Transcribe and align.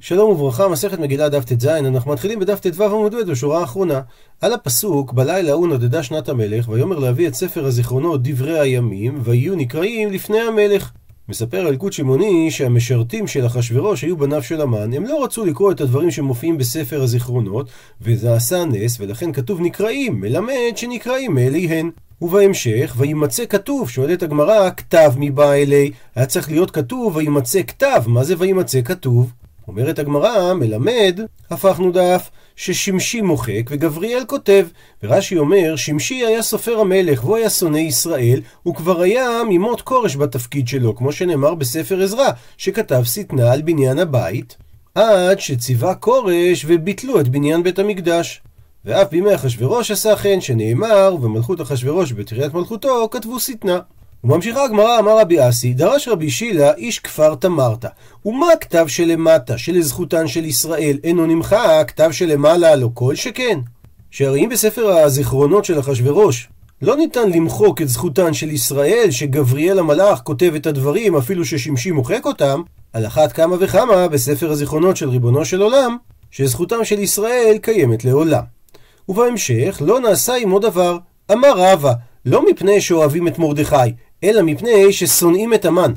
שלום 0.00 0.30
וברכה, 0.30 0.68
מסכת 0.68 0.98
מגילה 0.98 1.28
דף 1.28 1.44
ט"ז, 1.44 1.66
אנחנו 1.66 2.12
מתחילים 2.12 2.38
בדף 2.40 2.60
ט"ו 2.60 2.84
עמוד 2.84 3.14
ב' 3.14 3.30
בשורה 3.30 3.60
האחרונה. 3.60 4.00
על 4.40 4.52
הפסוק, 4.52 5.12
בלילה 5.12 5.50
ההוא 5.50 5.68
נודדה 5.68 6.02
שנת 6.02 6.28
המלך, 6.28 6.68
ויאמר 6.68 6.98
להביא 6.98 7.28
את 7.28 7.34
ספר 7.34 7.64
הזיכרונות 7.64 8.22
דברי 8.22 8.58
הימים, 8.58 9.20
ויהיו 9.24 9.54
נקראים 9.54 10.12
לפני 10.12 10.40
המלך. 10.40 10.90
מספר 11.28 11.68
אלקוט 11.68 11.92
שמעוני 11.92 12.50
שהמשרתים 12.50 13.26
של 13.26 13.46
אחשורוש 13.46 14.02
היו 14.02 14.16
בניו 14.16 14.42
של 14.42 14.60
המן, 14.60 14.92
הם 14.92 15.04
לא 15.04 15.24
רצו 15.24 15.44
לקרוא 15.44 15.72
את 15.72 15.80
הדברים 15.80 16.10
שמופיעים 16.10 16.58
בספר 16.58 17.02
הזיכרונות, 17.02 17.68
וזה 18.02 18.34
עשה 18.34 18.64
נס, 18.64 19.00
ולכן 19.00 19.32
כתוב 19.32 19.60
נקראים, 19.60 20.20
מלמד 20.20 20.76
שנקראים 20.76 21.34
מאליהן. 21.34 21.90
ובהמשך, 22.22 22.94
וימצא 22.96 23.46
כתוב, 23.46 23.90
שואלת 23.90 24.22
הגמרא, 24.22 24.70
כתב 24.76 25.12
מבא 25.16 25.52
אלי, 25.52 25.90
היה 26.14 26.26
צריך 26.26 26.50
להיות 26.50 26.70
כתוב, 26.70 27.16
וימצא 27.16 27.62
כתב, 27.62 28.02
מה 28.06 28.24
זה 28.24 28.34
וימצא 28.38 28.80
כתוב? 28.82 29.32
אומרת 29.68 29.98
הגמרא, 29.98 30.54
מלמד, 30.54 31.20
הפכנו 31.50 31.92
דף, 31.92 32.30
ששמשי 32.56 33.20
מוחק 33.20 33.70
וגבריאל 33.70 34.24
כותב. 34.26 34.66
ורש"י 35.02 35.38
אומר, 35.38 35.76
שמשי 35.76 36.14
היה 36.14 36.42
סופר 36.42 36.80
המלך 36.80 37.24
והוא 37.24 37.36
היה 37.36 37.50
שונא 37.50 37.78
ישראל, 37.78 38.40
הוא 38.62 38.74
כבר 38.74 39.00
היה 39.00 39.28
ממות 39.48 39.80
כורש 39.80 40.16
בתפקיד 40.16 40.68
שלו, 40.68 40.96
כמו 40.96 41.12
שנאמר 41.12 41.54
בספר 41.54 42.02
עזרא, 42.02 42.28
שכתב 42.56 43.02
שטנה 43.04 43.52
על 43.52 43.62
בניין 43.62 43.98
הבית, 43.98 44.56
עד 44.94 45.40
שציווה 45.40 45.94
כורש 45.94 46.64
וביטלו 46.66 47.20
את 47.20 47.28
בניין 47.28 47.62
בית 47.62 47.78
המקדש. 47.78 48.42
ואף 48.84 49.10
בימי 49.10 49.34
אחשורוש 49.34 49.90
עשה 49.90 50.16
כן, 50.16 50.40
שנאמר, 50.40 51.14
ובמלכות 51.14 51.60
אחשורוש 51.60 52.12
בתריית 52.12 52.54
מלכותו 52.54 53.08
כתבו 53.10 53.40
שטנה. 53.40 53.78
וממשיכה 54.24 54.64
הגמרא, 54.64 54.98
אמר 54.98 55.18
רבי 55.20 55.48
אסי, 55.48 55.74
דרש 55.74 56.08
רבי 56.08 56.30
שילה, 56.30 56.74
איש 56.74 56.98
כפר 56.98 57.34
תמרת. 57.34 57.84
ומה 58.24 58.52
הכתב 58.52 58.84
שלמטה, 58.88 59.58
שלזכותן 59.58 60.28
של 60.28 60.44
ישראל, 60.44 60.98
אינו 61.04 61.26
נמחק, 61.26 61.84
כתב 61.88 62.10
שלמעלה 62.12 62.76
לא 62.76 62.90
כל 62.94 63.14
שכן? 63.14 63.58
שהרי 64.10 64.44
אם 64.44 64.48
בספר 64.48 64.88
הזיכרונות 64.88 65.64
של 65.64 65.80
אחשורוש 65.80 66.48
לא 66.82 66.96
ניתן 66.96 67.30
למחוק 67.30 67.82
את 67.82 67.88
זכותן 67.88 68.34
של 68.34 68.50
ישראל, 68.50 69.10
שגבריאל 69.10 69.78
המלאך 69.78 70.20
כותב 70.20 70.52
את 70.56 70.66
הדברים, 70.66 71.16
אפילו 71.16 71.44
ששמשי 71.44 71.90
מוחק 71.90 72.26
אותם, 72.26 72.62
על 72.92 73.06
אחת 73.06 73.32
כמה 73.32 73.56
וכמה 73.60 74.08
בספר 74.08 74.50
הזיכרונות 74.50 74.96
של 74.96 75.08
ריבונו 75.08 75.44
של 75.44 75.62
עולם, 75.62 75.96
שזכותם 76.30 76.84
של 76.84 76.98
ישראל 76.98 77.58
קיימת 77.62 78.04
לעולם. 78.04 78.42
ובהמשך, 79.08 79.82
לא 79.84 80.00
נעשה 80.00 80.36
עמו 80.36 80.58
דבר. 80.58 80.98
אמר 81.32 81.52
רבא, 81.56 81.92
לא 82.24 82.50
מפני 82.50 82.80
שאוהבים 82.80 83.28
את 83.28 83.38
מרדכי, 83.38 83.76
אלא 84.24 84.42
מפני 84.42 84.92
ששונאים 84.92 85.54
את 85.54 85.64
המן. 85.64 85.92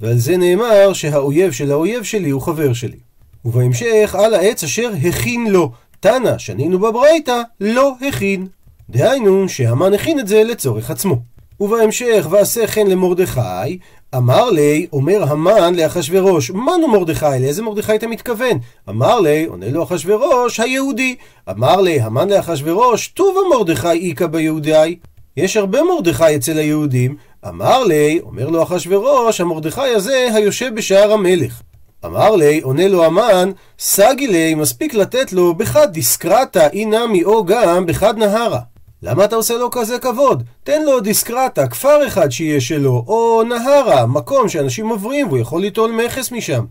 ועל 0.00 0.18
זה 0.18 0.36
נאמר 0.36 0.92
שהאויב 0.92 1.52
של 1.52 1.70
האויב 1.70 2.02
שלי 2.02 2.30
הוא 2.30 2.42
חבר 2.42 2.72
שלי. 2.72 2.98
ובהמשך, 3.44 4.16
על 4.18 4.34
העץ 4.34 4.64
אשר 4.64 4.90
הכין 5.08 5.46
לו. 5.46 5.72
תנא, 6.00 6.38
שנינו 6.38 6.78
בברייתא, 6.78 7.40
לא 7.60 7.94
הכין. 8.08 8.46
דהיינו, 8.90 9.48
שהמן 9.48 9.94
הכין 9.94 10.20
את 10.20 10.28
זה 10.28 10.44
לצורך 10.44 10.90
עצמו. 10.90 11.16
ובהמשך, 11.60 12.26
ועשה 12.30 12.66
כן 12.66 12.86
למרדכי, 12.86 13.78
אמר 14.16 14.50
לי, 14.50 14.86
אומר 14.92 15.24
המן 15.28 15.74
לאחשורוש, 15.74 16.50
מנו 16.50 16.88
מרדכי, 16.88 17.26
לאיזה 17.40 17.62
מרדכי 17.62 17.94
אתה 17.94 18.06
מתכוון? 18.06 18.58
אמר 18.88 19.20
לי, 19.20 19.44
עונה 19.44 19.68
לו 19.68 19.82
אחשורוש, 19.82 20.60
היהודי. 20.60 21.16
אמר 21.50 21.80
לי, 21.80 22.00
המן 22.00 22.28
לאחשורוש, 22.28 23.08
טובה 23.08 23.40
מרדכי 23.50 24.10
איכא 24.10 24.26
ביהודי. 24.26 24.96
יש 25.36 25.56
הרבה 25.56 25.78
מרדכי 25.82 26.36
אצל 26.36 26.58
היהודים. 26.58 27.16
אמר 27.48 27.84
לי, 27.84 28.20
אומר 28.22 28.48
לו 28.48 28.62
אחשורוש, 28.62 29.40
המרדכי 29.40 29.88
הזה 29.88 30.28
היושב 30.34 30.74
בשער 30.74 31.12
המלך. 31.12 31.62
אמר 32.04 32.36
לי, 32.36 32.60
עונה 32.60 32.88
לו 32.88 33.04
המן, 33.04 33.50
סגי 33.78 34.26
לי, 34.26 34.54
מספיק 34.54 34.94
לתת 34.94 35.32
לו 35.32 35.54
בחד 35.54 35.92
דיסקרטה, 35.92 36.68
אי 36.68 36.84
נמי 36.84 37.24
או 37.24 37.44
גם 37.44 37.86
בחד 37.86 38.18
נהרה. 38.18 38.60
למה 39.02 39.24
אתה 39.24 39.36
עושה 39.36 39.54
לו 39.54 39.70
כזה 39.70 39.98
כבוד? 39.98 40.42
תן 40.64 40.82
לו 40.82 41.00
דיסקרטה, 41.00 41.66
כפר 41.66 42.06
אחד 42.06 42.30
שיהיה 42.30 42.60
שלו, 42.60 43.04
או 43.06 43.42
נהרה, 43.48 44.06
מקום 44.06 44.48
שאנשים 44.48 44.88
עוברים 44.88 45.28
והוא 45.28 45.38
יכול 45.38 45.60
ליטול 45.60 45.90
מכס 45.90 46.32
משם. 46.32 46.64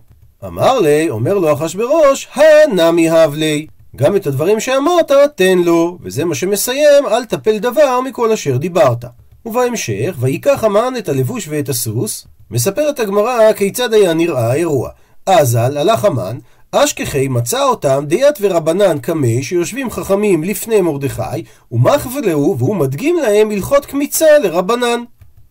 אמר 0.45 0.79
לי, 0.79 1.09
אומר 1.09 1.33
לו 1.33 1.53
אחשורוש, 1.53 2.27
הנמי 2.35 3.09
הב 3.09 3.33
לי. 3.33 3.67
גם 3.95 4.15
את 4.15 4.27
הדברים 4.27 4.59
שאמרת, 4.59 5.11
תן 5.35 5.57
לו, 5.57 5.97
וזה 6.01 6.25
מה 6.25 6.35
שמסיים, 6.35 7.07
אל 7.07 7.25
תפל 7.25 7.57
דבר 7.57 8.01
מכל 8.01 8.31
אשר 8.31 8.57
דיברת. 8.57 9.05
ובהמשך, 9.45 10.15
ויקח 10.19 10.63
המן 10.63 10.93
את 10.97 11.09
הלבוש 11.09 11.47
ואת 11.47 11.69
הסוס, 11.69 12.27
מספרת 12.51 12.99
הגמרא 12.99 13.53
כיצד 13.53 13.93
היה 13.93 14.13
נראה 14.13 14.51
האירוע. 14.51 14.89
אזל, 15.25 15.77
הלך 15.77 16.05
המן, 16.05 16.37
אשכחי 16.71 17.27
מצא 17.27 17.63
אותם 17.63 18.03
דיית 18.07 18.35
ורבנן 18.41 18.99
קמי 18.99 19.43
שיושבים 19.43 19.89
חכמים 19.89 20.43
לפני 20.43 20.81
מרדכי, 20.81 21.43
ומחבלהו 21.71 22.55
והוא 22.59 22.75
מדגים 22.75 23.17
להם 23.17 23.51
הלכות 23.51 23.85
קמיצה 23.85 24.39
לרבנן. 24.43 25.03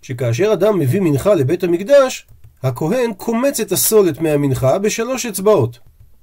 שכאשר 0.02 0.52
אדם 0.52 0.78
מביא 0.78 1.00
מנחה 1.00 1.34
לבית 1.34 1.64
המקדש, 1.64 2.26
הכהן 2.62 3.12
קומץ 3.16 3.60
את 3.60 3.72
הסולת 3.72 4.20
מהמנחה 4.20 4.78
בשלוש 4.78 5.26
אצבעות. 5.26 5.78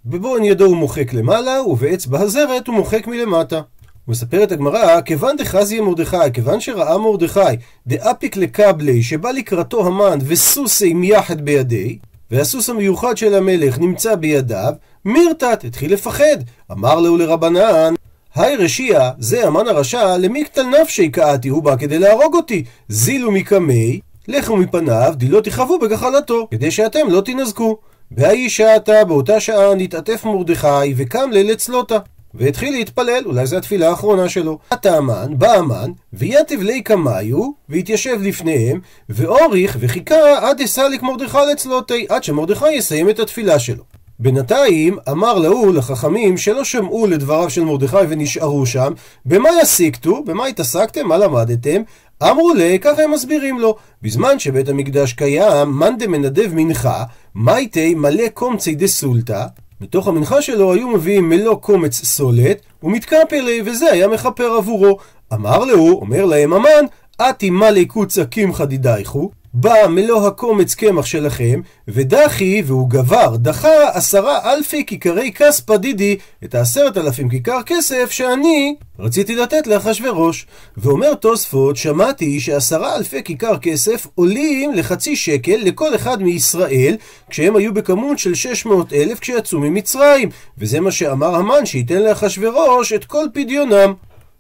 בבוהן 0.06 0.44
ידו 0.44 0.66
הוא 0.66 0.78
מוחק 0.78 1.14
למעלה, 1.14 1.62
ובאצבע 1.62 2.20
הזרת 2.20 2.68
הוא 2.68 2.76
מוחק 2.76 3.08
מלמטה. 3.08 3.62
מספרת 4.10 4.52
הגמרא, 4.52 5.02
כיוון 5.02 5.38
דחזיה 5.38 5.82
מרדכי, 5.82 6.18
כיוון 6.34 6.60
שראה 6.60 6.98
מרדכי, 6.98 7.40
דאפיק 7.88 8.38
לקבלי, 8.38 9.04
שבא 9.04 9.32
לקראתו 9.32 9.88
המן 9.88 10.20
וסוסי 10.26 10.94
מיחד 10.94 11.42
בידי, 11.42 11.98
והסוס 12.32 12.70
המיוחד 12.70 13.18
של 13.18 13.36
המלך 13.36 13.80
נמצא 13.80 14.16
בידיו, 14.16 14.74
מירתת, 15.06 15.64
התחיל 15.64 15.94
לפחד. 15.94 16.38
אמר 16.72 17.00
לו 17.00 17.18
לרבנן, 17.18 17.94
היי 18.36 18.56
רשיע, 18.56 19.10
זה 19.20 19.48
המן 19.48 19.68
הרשע, 19.68 20.18
למי 20.18 20.46
קטל 20.46 20.64
נפשי 20.82 21.10
קאתי, 21.10 21.50
הוא 21.50 21.64
בא 21.64 21.76
כדי 21.76 22.00
להרוג 22.00 22.36
אותי. 22.36 22.64
זילו 22.90 23.32
מקמי, 23.32 24.00
לכו 24.28 24.58
מפניו, 24.58 25.14
דילו 25.16 25.42
תכאבו 25.42 25.80
בגחלתו, 25.80 26.48
כדי 26.52 26.72
שאתם 26.72 27.10
לא 27.10 27.22
תינזקו. 27.22 27.78
בהאי 28.12 28.50
שעתה, 28.50 29.06
באותה 29.06 29.40
שעה, 29.40 29.76
נתעטף 29.76 30.26
מרדכי, 30.26 30.94
וקם 30.98 31.30
ליל 31.32 31.52
אצלותה. 31.54 31.98
והתחיל 32.34 32.74
להתפלל, 32.74 33.24
אולי 33.26 33.46
זו 33.46 33.58
התפילה 33.58 33.90
האחרונה 33.90 34.30
שלו. 34.30 34.60
עתה 34.70 34.98
המן, 34.98 35.34
בא 35.38 35.54
המן, 35.54 35.92
ויתב 36.14 36.62
לי 36.62 36.82
קמיו, 36.82 37.52
והתיישב 37.70 38.18
לפניהם, 38.22 38.80
ואוריך 39.10 39.78
וחיכה 39.80 40.50
עד 40.50 40.62
אסליק 40.62 41.02
מרדכי 41.04 41.38
לצלותי, 41.52 42.06
עד 42.10 42.24
שמרדכי 42.24 42.72
יסיים 42.72 43.10
את 43.10 43.20
התפילה 43.20 43.60
שלו. 43.60 43.84
בינתיים 44.20 44.98
אמר 45.10 45.38
להוא 45.38 45.74
לחכמים 45.74 46.38
שלא 46.38 46.64
שמעו 46.64 47.08
לדבריו 47.08 47.50
של 47.50 47.64
מרדכי 47.64 47.98
ונשארו 48.10 48.66
שם, 48.66 48.94
במה 49.26 49.50
יסיקתו? 49.62 50.24
במה 50.24 50.46
התעסקתם? 50.46 51.08
מה 51.08 51.18
למדתם? 51.18 51.82
אמרו 52.24 52.54
לי, 52.54 52.80
ככה 52.80 53.04
הם 53.04 53.12
מסבירים 53.12 53.60
לו, 53.60 53.76
בזמן 54.02 54.40
שבית 54.40 54.70
המקדש 54.70 55.14
קיים, 55.14 55.70
מאן 55.70 55.98
דמנדב 55.98 56.54
מנחה, 56.54 57.04
מייטי 57.36 57.96
מלא 57.96 58.28
קומצי 58.34 58.76
דסולתא, 58.76 59.46
מתוך 59.82 60.08
המנחה 60.08 60.42
שלו 60.42 60.74
היו 60.74 60.90
מביאים 60.90 61.30
מלוא 61.30 61.56
קומץ 61.56 62.04
סולת, 62.06 62.62
ומתקפלי, 62.84 63.62
וזה 63.66 63.92
היה 63.92 64.08
מכפר 64.08 64.52
עבורו. 64.52 64.98
אמר 65.34 65.66
לו, 65.66 65.90
אומר 65.92 66.26
להם 66.26 66.54
המן, 66.54 66.86
אתי 67.22 67.50
מלי 67.50 67.86
קוצה 67.86 68.26
קמחא 68.26 68.66
דידייכו, 68.66 69.32
בא 69.54 69.88
מלוא 69.90 70.28
הקומץ 70.28 70.76
קמח 70.76 71.06
שלכם, 71.06 71.62
ודחי, 71.88 72.62
והוא 72.66 72.90
גבר, 72.90 73.36
דחה 73.36 73.90
עשרה 73.94 74.54
אלפי 74.54 74.86
כיכרי 74.86 75.32
כספא 75.32 75.78
דידי, 75.78 76.18
את 76.44 76.56
העשרת 76.56 76.98
אלפים 76.98 77.30
כיכר 77.30 77.64
כסף 77.66 78.12
שאני 78.12 78.76
רציתי 79.00 79.36
לתת 79.36 79.68
לאחשורוש. 79.68 80.48
ואומר 80.78 81.14
תוספות, 81.14 81.78
שמעתי 81.78 82.40
שעשרה 82.40 82.96
אלפי 82.96 83.24
כיכר 83.24 83.58
כסף 83.58 84.08
עולים 84.16 84.74
לחצי 84.74 85.16
שקל 85.16 85.58
לכל 85.62 85.96
אחד 85.96 86.24
מישראל, 86.24 86.96
כשהם 87.30 87.56
היו 87.56 87.74
בכמות 87.74 88.20
של 88.20 88.36
שש 88.36 88.66
מאות 88.66 88.94
אלף 88.94 89.20
כשיצאו 89.20 89.60
ממצרים, 89.60 90.30
וזה 90.58 90.80
מה 90.80 90.92
שאמר 90.92 91.36
המן 91.36 91.66
שייתן 91.66 92.02
לאחשורוש 92.02 92.94
את 92.94 93.06
כל 93.06 93.26
פדיונם. 93.34 93.94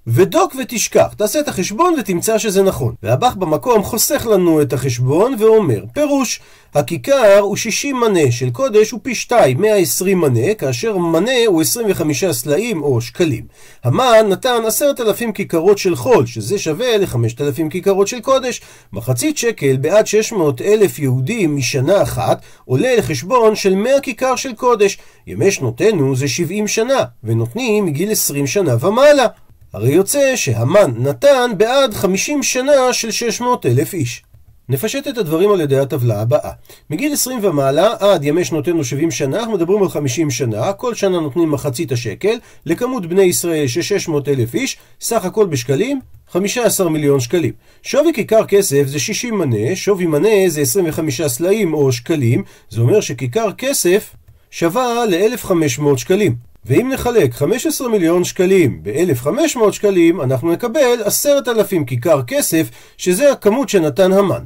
ודוק 0.07 0.55
ותשכח, 0.59 1.13
תעשה 1.17 1.39
את 1.39 1.47
החשבון 1.47 1.95
ותמצא 1.99 2.37
שזה 2.37 2.63
נכון. 2.63 2.93
והבח 3.03 3.35
במקום 3.35 3.83
חוסך 3.83 4.27
לנו 4.31 4.61
את 4.61 4.73
החשבון 4.73 5.35
ואומר, 5.39 5.83
פירוש, 5.93 6.39
הכיכר 6.75 7.39
הוא 7.39 7.55
60 7.55 7.99
מנה 7.99 8.31
של 8.31 8.49
קודש 8.49 8.91
הוא 8.91 8.99
פי 9.03 9.15
2, 9.15 9.61
120 9.61 10.21
מנה, 10.21 10.53
כאשר 10.53 10.97
מנה 10.97 11.31
הוא 11.47 11.61
25 11.61 12.25
סלעים 12.25 12.83
או 12.83 13.01
שקלים. 13.01 13.43
המן 13.83 14.25
נתן 14.29 14.61
10,000 14.67 15.31
כיכרות 15.31 15.77
של 15.77 15.95
חול, 15.95 16.25
שזה 16.25 16.59
שווה 16.59 16.97
ל-5,000 16.97 17.69
כיכרות 17.69 18.07
של 18.07 18.19
קודש. 18.19 18.61
מחצית 18.93 19.37
שקל 19.37 19.77
בעד 19.77 20.07
600 20.07 20.61
אלף 20.61 20.99
יהודים 20.99 21.55
משנה 21.55 22.01
אחת, 22.01 22.41
עולה 22.65 22.95
לחשבון 22.95 23.55
של 23.55 23.75
100 23.75 23.99
כיכר 24.01 24.35
של 24.35 24.53
קודש. 24.53 24.97
ימי 25.27 25.51
שנותינו 25.51 26.15
זה 26.15 26.27
70 26.27 26.67
שנה, 26.67 27.03
ונותנים 27.23 27.85
מגיל 27.85 28.11
20 28.11 28.47
שנה 28.47 28.75
ומעלה. 28.85 29.25
הרי 29.73 29.91
יוצא 29.91 30.35
שהמן 30.35 30.91
נתן 30.97 31.51
בעד 31.57 31.93
50 31.93 32.43
שנה 32.43 32.93
של 32.93 33.11
600 33.11 33.65
אלף 33.65 33.93
איש. 33.93 34.23
נפשט 34.69 35.07
את 35.07 35.17
הדברים 35.17 35.51
על 35.51 35.61
ידי 35.61 35.79
הטבלה 35.79 36.21
הבאה. 36.21 36.51
מגיל 36.89 37.13
20 37.13 37.39
ומעלה 37.43 37.93
עד 37.99 38.23
ימי 38.23 38.45
שנותינו 38.45 38.83
70 38.83 39.11
שנה, 39.11 39.39
אנחנו 39.39 39.53
מדברים 39.53 39.83
על 39.83 39.89
50 39.89 40.31
שנה, 40.31 40.73
כל 40.73 40.95
שנה 40.95 41.19
נותנים 41.19 41.51
מחצית 41.51 41.91
השקל, 41.91 42.37
לכמות 42.65 43.05
בני 43.05 43.21
ישראל 43.21 43.67
ש-600 43.67 44.11
אלף 44.27 44.53
איש, 44.53 44.77
סך 45.01 45.25
הכל 45.25 45.45
בשקלים, 45.45 45.99
15 46.31 46.89
מיליון 46.89 47.19
שקלים. 47.19 47.53
שווי 47.83 48.13
כיכר 48.13 48.45
כסף 48.45 48.83
זה 48.85 48.99
60 48.99 49.37
מנה, 49.37 49.75
שווי 49.75 50.05
מנה 50.05 50.29
זה 50.47 50.61
25 50.61 51.21
סלעים 51.21 51.73
או 51.73 51.91
שקלים, 51.91 52.43
זה 52.69 52.81
אומר 52.81 53.01
שכיכר 53.01 53.51
כסף 53.57 54.15
שווה 54.51 55.05
ל-1,500 55.05 55.97
שקלים. 55.97 56.48
ואם 56.69 56.89
נחלק 56.93 57.33
15 57.33 57.89
מיליון 57.89 58.23
שקלים 58.23 58.83
ב-1,500 58.83 59.71
שקלים, 59.71 60.21
אנחנו 60.21 60.51
נקבל 60.51 61.01
10,000 61.05 61.85
כיכר 61.85 62.21
כסף, 62.23 62.69
שזה 62.97 63.31
הכמות 63.31 63.69
שנתן 63.69 64.13
המן. 64.13 64.43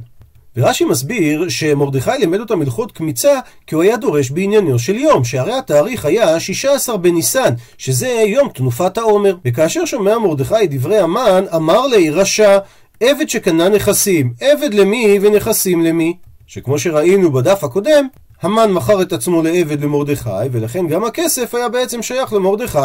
ורש"י 0.56 0.84
מסביר 0.84 1.48
שמרדכי 1.48 2.10
לימד 2.18 2.40
אותם 2.40 2.62
הלכות 2.62 2.92
קמיצה 2.92 3.40
כי 3.66 3.74
הוא 3.74 3.82
היה 3.82 3.96
דורש 3.96 4.30
בעניינו 4.30 4.78
של 4.78 4.94
יום, 4.94 5.24
שהרי 5.24 5.52
התאריך 5.52 6.04
היה 6.04 6.40
16 6.40 6.96
בניסן, 6.96 7.54
שזה 7.78 8.08
יום 8.08 8.48
תנופת 8.48 8.98
העומר. 8.98 9.36
וכאשר 9.44 9.84
שומע 9.84 10.18
מרדכי 10.18 10.64
את 10.64 10.70
דברי 10.70 10.98
המן, 10.98 11.44
אמר 11.56 11.86
לי 11.86 12.10
רשע, 12.10 12.58
עבד 13.00 13.28
שקנה 13.28 13.68
נכסים, 13.68 14.32
עבד 14.40 14.74
למי 14.74 15.18
ונכסים 15.22 15.84
למי? 15.84 16.16
שכמו 16.46 16.78
שראינו 16.78 17.32
בדף 17.32 17.64
הקודם, 17.64 18.08
המן 18.44 18.72
מכר 18.72 19.02
את 19.02 19.12
עצמו 19.12 19.42
לעבד 19.42 19.84
למרדכי, 19.84 20.30
ולכן 20.52 20.86
גם 20.86 21.04
הכסף 21.04 21.54
היה 21.54 21.68
בעצם 21.68 22.02
שייך 22.02 22.32
למרדכי. 22.32 22.78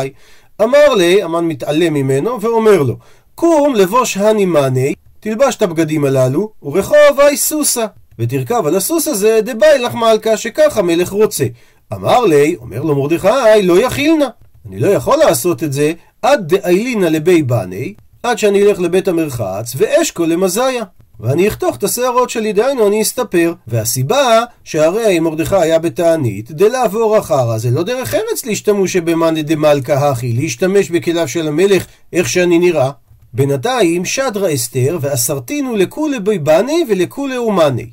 אמר 0.62 0.94
לי, 0.94 1.24
המן 1.24 1.46
מתעלם 1.46 1.94
ממנו, 1.94 2.42
ואומר 2.42 2.84
לו, 2.84 2.96
קום 3.36 3.76
לבוש 3.76 4.18
הני 4.18 4.46
מאני, 4.46 4.94
תלבש 5.20 5.56
את 5.56 5.62
הבגדים 5.62 6.06
הללו, 6.06 6.52
ורחוב 6.64 7.20
אי 7.20 7.38
סוסה, 7.38 7.86
ותרכב 8.20 8.64
על 8.66 8.76
הסוס 8.76 9.08
הזה 9.08 9.40
דבאי 9.44 9.80
לך 9.80 9.94
מלכה, 9.94 10.38
שכך 10.38 10.78
המלך 10.78 11.10
רוצה. 11.10 11.46
אמר 11.94 12.26
לי, 12.26 12.56
אומר 12.62 12.82
לו 12.82 12.96
מרדכי, 12.96 13.62
לא 13.64 13.82
יכילנה. 13.82 14.28
אני 14.68 14.80
לא 14.80 14.88
יכול 14.88 15.18
לעשות 15.18 15.64
את 15.64 15.74
זה 15.74 15.92
עד 16.22 16.48
דאילינה 16.48 17.10
לבי 17.10 17.44
בני, 17.44 17.94
עד 18.24 18.38
שאני 18.38 18.64
אלך 18.64 18.80
לבית 18.80 19.08
המרחץ, 19.08 19.74
ואשכו 19.78 20.26
למזיה. 20.26 20.84
ואני 21.20 21.48
אחתוך 21.48 21.76
את 21.76 21.84
השערות 21.84 22.30
שלי, 22.30 22.54
דהיינו 22.54 22.88
אני 22.88 23.02
אסתפר. 23.02 23.54
והסיבה 23.68 24.44
שהרי 24.64 25.20
מרדכי 25.20 25.56
היה 25.56 25.80
בתענית, 25.80 26.52
דלעבור 26.52 27.18
אחרא, 27.18 27.58
זה 27.58 27.72
לא 27.72 27.84
דרך 27.84 28.14
ארץ 28.14 28.46
להשתמש 28.46 28.96
במאני 28.96 29.44
דמלכה 29.44 30.10
הכי, 30.10 30.34
להשתמש 30.34 30.90
בכליו 30.90 31.28
של 31.28 31.48
המלך 31.48 31.86
איך 32.14 32.30
שאני 32.30 32.60
נראה. 32.60 32.92
בינתיים 33.34 34.06
שדרה 34.06 34.54
אסתר 34.54 34.98
ואסרתינו 35.02 35.76
לכולי 35.76 36.20
ביבני 36.20 36.86
ולכולי 36.90 37.38
אומני. 37.38 37.90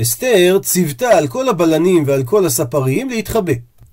אסתר 0.00 0.58
ציוותה 0.62 1.08
על 1.18 1.28
כל 1.28 1.48
הבלנים 1.48 2.04
ועל 2.06 2.24
כל 2.24 2.46
הספרים 2.46 3.08
להתחבא. 3.08 3.52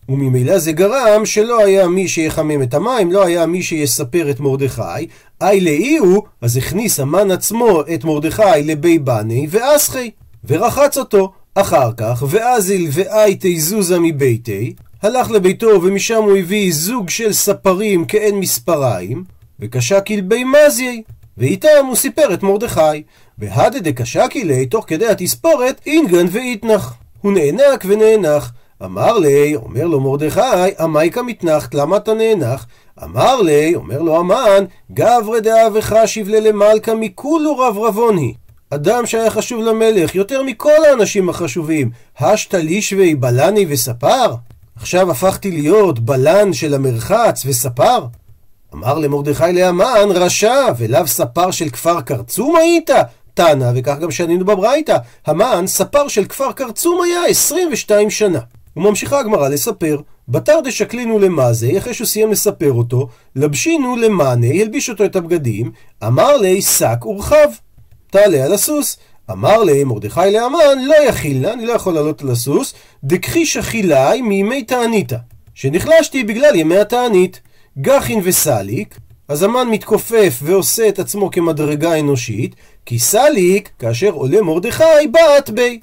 וממילא 0.10 0.58
זה 0.58 0.72
גרם 0.72 1.26
שלא 1.26 1.60
היה 1.66 1.88
מי 1.88 2.08
שיחמם 2.08 2.62
את 2.62 2.74
המים, 2.74 3.12
לא 3.12 3.26
היה 3.26 3.46
מי 3.46 3.64
שיספר 3.64 4.30
את 4.30 4.40
מרדכי, 4.40 5.08
אי 5.42 5.62
לאי 5.62 5.98
הוא, 5.98 6.24
אז 6.42 6.58
הכניס 6.58 7.00
המן 7.00 7.32
עצמו 7.32 7.82
את 7.94 8.04
מרדכי 8.04 8.64
לבי 8.64 9.00
בני 9.00 9.48
ואסחי, 9.50 10.12
ורחץ 10.48 10.98
אותו. 10.98 11.32
אחר 11.56 11.92
כך, 11.98 12.24
ואזיל 12.30 12.88
ואי 12.92 13.38
תזוזה 13.40 14.00
מביתי, 14.00 14.74
הלך 15.02 15.32
לביתו 15.32 15.68
ומשם 15.84 16.24
הוא 16.24 16.38
הביא 16.38 16.74
זוג 16.74 17.10
של 17.10 17.34
ספרים 17.34 18.06
כאין 18.06 18.36
מספריים, 18.40 19.24
וקשה 19.60 20.02
כלבי 20.02 20.44
מזיי, 20.44 21.02
ואיתם 21.38 21.86
הוא 21.88 21.96
סיפר 21.96 22.34
את 22.34 22.44
מרדכי. 22.44 23.04
והדה 23.38 23.80
דקשה 23.80 24.28
כלי, 24.28 24.66
תוך 24.66 24.86
כדי 24.88 25.08
התספורת, 25.08 25.82
אינגן 25.86 26.26
ואיתנח. 26.32 26.94
הוא 27.22 27.34
נאנק 27.34 27.86
ונאנח. 27.86 28.54
אמר 28.86 29.18
לי, 29.18 29.56
אומר 29.56 29.88
לו 29.88 30.00
מרדכי, 30.00 30.42
עמייקה 30.80 31.22
מתנחת, 31.22 31.74
למה 31.74 31.98
אתה 31.98 32.14
נאנח? 32.14 32.68
אמר 33.04 33.42
לי, 33.42 33.76
אומר 33.76 34.02
לו 34.02 34.20
המן, 34.20 34.66
גברי 34.92 35.42
דאבך 35.42 35.96
שיבלה 36.06 36.40
למלכה 36.40 36.96
מכולו 36.96 37.58
רב 37.58 37.78
רבון 37.78 38.18
היא. 38.18 38.34
אדם 38.70 39.06
שהיה 39.06 39.30
חשוב 39.30 39.62
למלך 39.62 40.16
יותר 40.16 40.44
מכל 40.44 40.86
האנשים 40.90 41.30
החשובים, 41.30 41.90
השתא 42.20 42.58
לישבי 42.58 43.16
בלני 43.16 43.66
וספר? 43.70 44.34
עכשיו 44.76 45.12
הפכתי 45.12 45.52
להיות 45.52 46.00
בלן 46.00 46.54
של 46.54 46.74
המרחץ 46.74 47.44
וספר? 47.46 48.06
אמר 48.74 49.00
למרדכי 49.00 49.54
להמן, 49.54 50.10
רשע, 50.10 50.66
ולאו 50.78 51.08
ספר 51.08 51.52
של 51.52 51.70
כפר 51.70 52.02
קרצום 52.02 52.56
היית? 52.56 52.90
תנא, 53.34 53.72
וכך 53.76 53.98
גם 54.00 54.12
שנינו 54.12 54.46
בברייתא, 54.46 54.98
המן 55.26 55.68
ספר 55.68 56.08
של 56.08 56.26
כפר 56.26 56.52
קרצום 56.52 57.02
היה 57.02 57.26
22 57.26 58.10
שנה. 58.10 58.40
וממשיכה 58.78 59.20
הגמרא 59.20 59.50
לספר, 59.50 60.00
בתר 60.28 60.60
דשקלינו 60.64 61.20
למאזי, 61.20 61.78
אחרי 61.78 61.94
שהוא 61.94 62.08
סיים 62.08 62.32
לספר 62.32 62.72
אותו, 62.72 63.08
לבשינו 63.36 63.96
למאנה, 63.96 64.48
הלביש 64.48 64.90
אותו 64.90 65.06
את 65.06 65.16
הבגדים, 65.16 65.72
אמר 66.04 66.38
לי 66.38 66.62
שק 66.62 67.06
ורחב, 67.06 67.48
תעלה 68.12 68.46
על 68.46 68.54
הסוס. 68.54 68.98
אמר 69.32 69.64
לי 69.64 69.84
מרדכי 69.84 70.32
לאמן, 70.34 70.86
לא 70.88 70.96
יכילנה, 71.10 71.54
אני 71.54 71.66
לא 71.66 71.74
יכול 71.74 71.94
לעלות 71.94 72.22
על 72.22 72.32
הסוס, 72.32 72.74
דקחי 73.04 73.46
שחילאי 73.46 74.22
מימי 74.22 74.64
תעניתא, 74.64 75.18
שנחלשתי 75.54 76.24
בגלל 76.24 76.56
ימי 76.56 76.78
התענית. 76.78 77.42
גחין 77.82 78.22
וסליק, 78.24 79.00
אז 79.28 79.44
המן 79.44 79.68
מתכופף 79.68 80.40
ועושה 80.42 80.88
את 80.88 81.00
עצמו 81.00 81.32
כמדרגה 81.32 82.00
אנושית, 82.00 82.56
כי 82.86 83.00
סליק, 83.00 83.70
כאשר 83.80 84.10
עולה 84.10 84.42
מרדכי, 84.42 85.08
בעט 85.12 85.50
בי. 85.50 85.80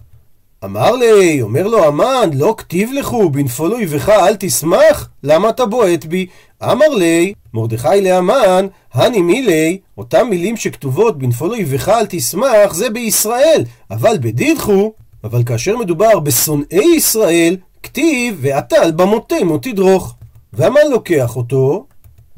אמר 0.65 0.93
לי, 0.93 1.43
אומר 1.43 1.67
לו 1.67 1.85
המן, 1.85 2.31
לא 2.35 2.55
כתיב 2.59 2.91
לכו, 2.93 3.31
בנפול 3.31 3.73
אויבך 3.73 4.09
אל 4.09 4.37
תשמח? 4.39 5.09
למה 5.23 5.49
אתה 5.49 5.67
בועט 5.67 6.05
בי? 6.05 6.27
אמר 6.63 6.89
לי, 6.89 7.35
מרדכי 7.55 8.01
להמן, 8.01 8.67
הני 8.95 9.21
מילי, 9.21 9.79
אותם 9.99 10.27
מילים 10.31 10.57
שכתובות 10.57 11.19
בנפול 11.19 11.51
אויבך 11.51 11.89
אל 11.89 12.07
תשמח, 12.09 12.75
זה 12.75 12.91
בישראל, 12.91 13.65
אבל 13.91 14.17
בדידחו, 14.21 14.93
אבל 15.25 15.45
כאשר 15.45 15.77
מדובר 15.77 16.21
בשונאי 16.21 16.95
ישראל, 16.97 17.57
כתיב, 17.83 18.39
ועתל 18.41 18.93
במותמו 18.97 19.59
תדרוך. 19.59 20.15
והמן 20.53 20.91
לוקח 20.91 21.37
אותו, 21.37 21.87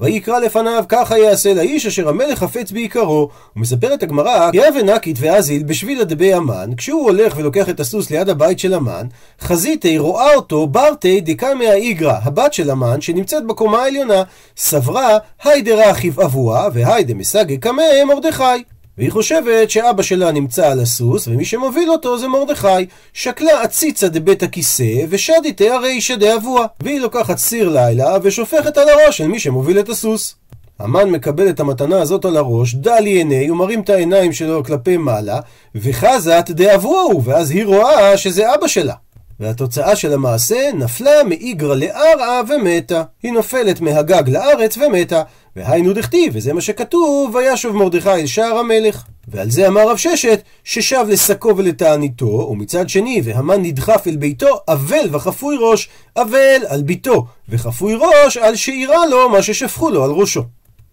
ויקרא 0.00 0.38
לפניו 0.38 0.84
ככה 0.88 1.18
יעשה 1.18 1.54
לאיש 1.54 1.86
אשר 1.86 2.08
המלך 2.08 2.38
חפץ 2.38 2.72
בעיקרו. 2.72 3.28
ומספרת 3.56 4.02
הגמרא, 4.02 4.50
כי 4.52 4.68
אבן 4.68 4.88
נקית 4.88 5.16
ואזיל 5.20 5.62
בשביל 5.62 6.00
הדבי 6.00 6.34
המן, 6.34 6.70
כשהוא 6.76 7.02
הולך 7.02 7.34
ולוקח 7.36 7.68
את 7.68 7.80
הסוס 7.80 8.10
ליד 8.10 8.28
הבית 8.28 8.58
של 8.58 8.74
המן, 8.74 9.06
חזיתי 9.40 9.98
רואה 9.98 10.34
אותו 10.34 10.66
ברתי 10.66 11.20
דקמא 11.20 11.64
איגרא, 11.64 12.18
הבת 12.22 12.52
של 12.52 12.70
המן, 12.70 13.00
שנמצאת 13.00 13.46
בקומה 13.46 13.82
העליונה, 13.82 14.22
סברה 14.56 15.18
היידה 15.44 15.90
רכיב 15.90 16.20
אבוה 16.20 16.68
והיידה 16.72 17.14
מסגי 17.14 17.58
קמא 17.58 18.04
מרדכי. 18.06 18.75
והיא 18.98 19.12
חושבת 19.12 19.70
שאבא 19.70 20.02
שלה 20.02 20.32
נמצא 20.32 20.70
על 20.70 20.80
הסוס, 20.80 21.28
ומי 21.28 21.44
שמוביל 21.44 21.90
אותו 21.90 22.18
זה 22.18 22.28
מרדכי. 22.28 22.86
שקלה 23.12 23.62
עציצה 23.62 24.08
דבית 24.08 24.42
הכיסא, 24.42 25.04
ושדיתי 25.08 25.70
הרישא 25.70 26.16
דאבוה. 26.16 26.66
והיא 26.80 27.00
לוקחת 27.00 27.38
סיר 27.38 27.68
לילה, 27.68 28.16
ושופכת 28.22 28.76
על 28.76 28.88
הראש 28.88 29.18
של 29.18 29.26
מי 29.26 29.38
שמוביל 29.38 29.80
את 29.80 29.88
הסוס. 29.88 30.34
המן 30.78 31.10
מקבל 31.10 31.48
את 31.48 31.60
המתנה 31.60 32.00
הזאת 32.00 32.24
על 32.24 32.36
הראש, 32.36 32.74
דל 32.74 33.04
עיני, 33.04 33.48
הוא 33.48 33.56
מרים 33.56 33.80
את 33.80 33.90
העיניים 33.90 34.32
שלו 34.32 34.64
כלפי 34.64 34.96
מעלה, 34.96 35.40
וחזת 35.74 36.50
דאבוהו, 36.50 37.24
ואז 37.24 37.50
היא 37.50 37.66
רואה 37.66 38.16
שזה 38.16 38.54
אבא 38.54 38.66
שלה. 38.66 38.94
והתוצאה 39.40 39.96
של 39.96 40.12
המעשה 40.12 40.70
נפלה 40.74 41.24
מאיגרא 41.28 41.74
לארעא 41.74 42.42
ומתה. 42.48 43.02
היא 43.22 43.32
נופלת 43.32 43.80
מהגג 43.80 44.28
לארץ 44.28 44.76
ומתה. 44.76 45.22
והיינו 45.56 45.92
דכתיב, 45.92 46.32
וזה 46.36 46.52
מה 46.52 46.60
שכתוב, 46.60 47.34
וישוב 47.34 47.76
מרדכי 47.76 48.10
אל 48.10 48.26
שער 48.26 48.58
המלך. 48.58 49.04
ועל 49.28 49.50
זה 49.50 49.68
אמר 49.68 49.90
רב 49.90 49.96
ששת, 49.96 50.42
ששב 50.64 51.04
לשקו 51.08 51.56
ולתעניתו, 51.56 52.48
ומצד 52.50 52.88
שני, 52.88 53.20
והמן 53.24 53.62
נדחף 53.62 54.06
אל 54.06 54.16
ביתו, 54.16 54.60
אבל 54.68 55.08
וחפוי 55.10 55.56
ראש, 55.60 55.88
אבל 56.16 56.62
על 56.68 56.82
ביתו, 56.82 57.26
וחפוי 57.48 57.94
ראש 57.94 58.36
על 58.36 58.56
שאירה 58.56 59.06
לו 59.06 59.28
מה 59.28 59.42
ששפכו 59.42 59.90
לו 59.90 60.04
על 60.04 60.10
ראשו. 60.10 60.42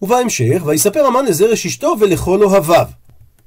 ובהמשך, 0.02 0.62
ויספר 0.64 1.06
המן 1.06 1.24
לזרש 1.24 1.66
אשתו 1.66 1.96
ולכל 2.00 2.42
אוהביו. 2.42 2.86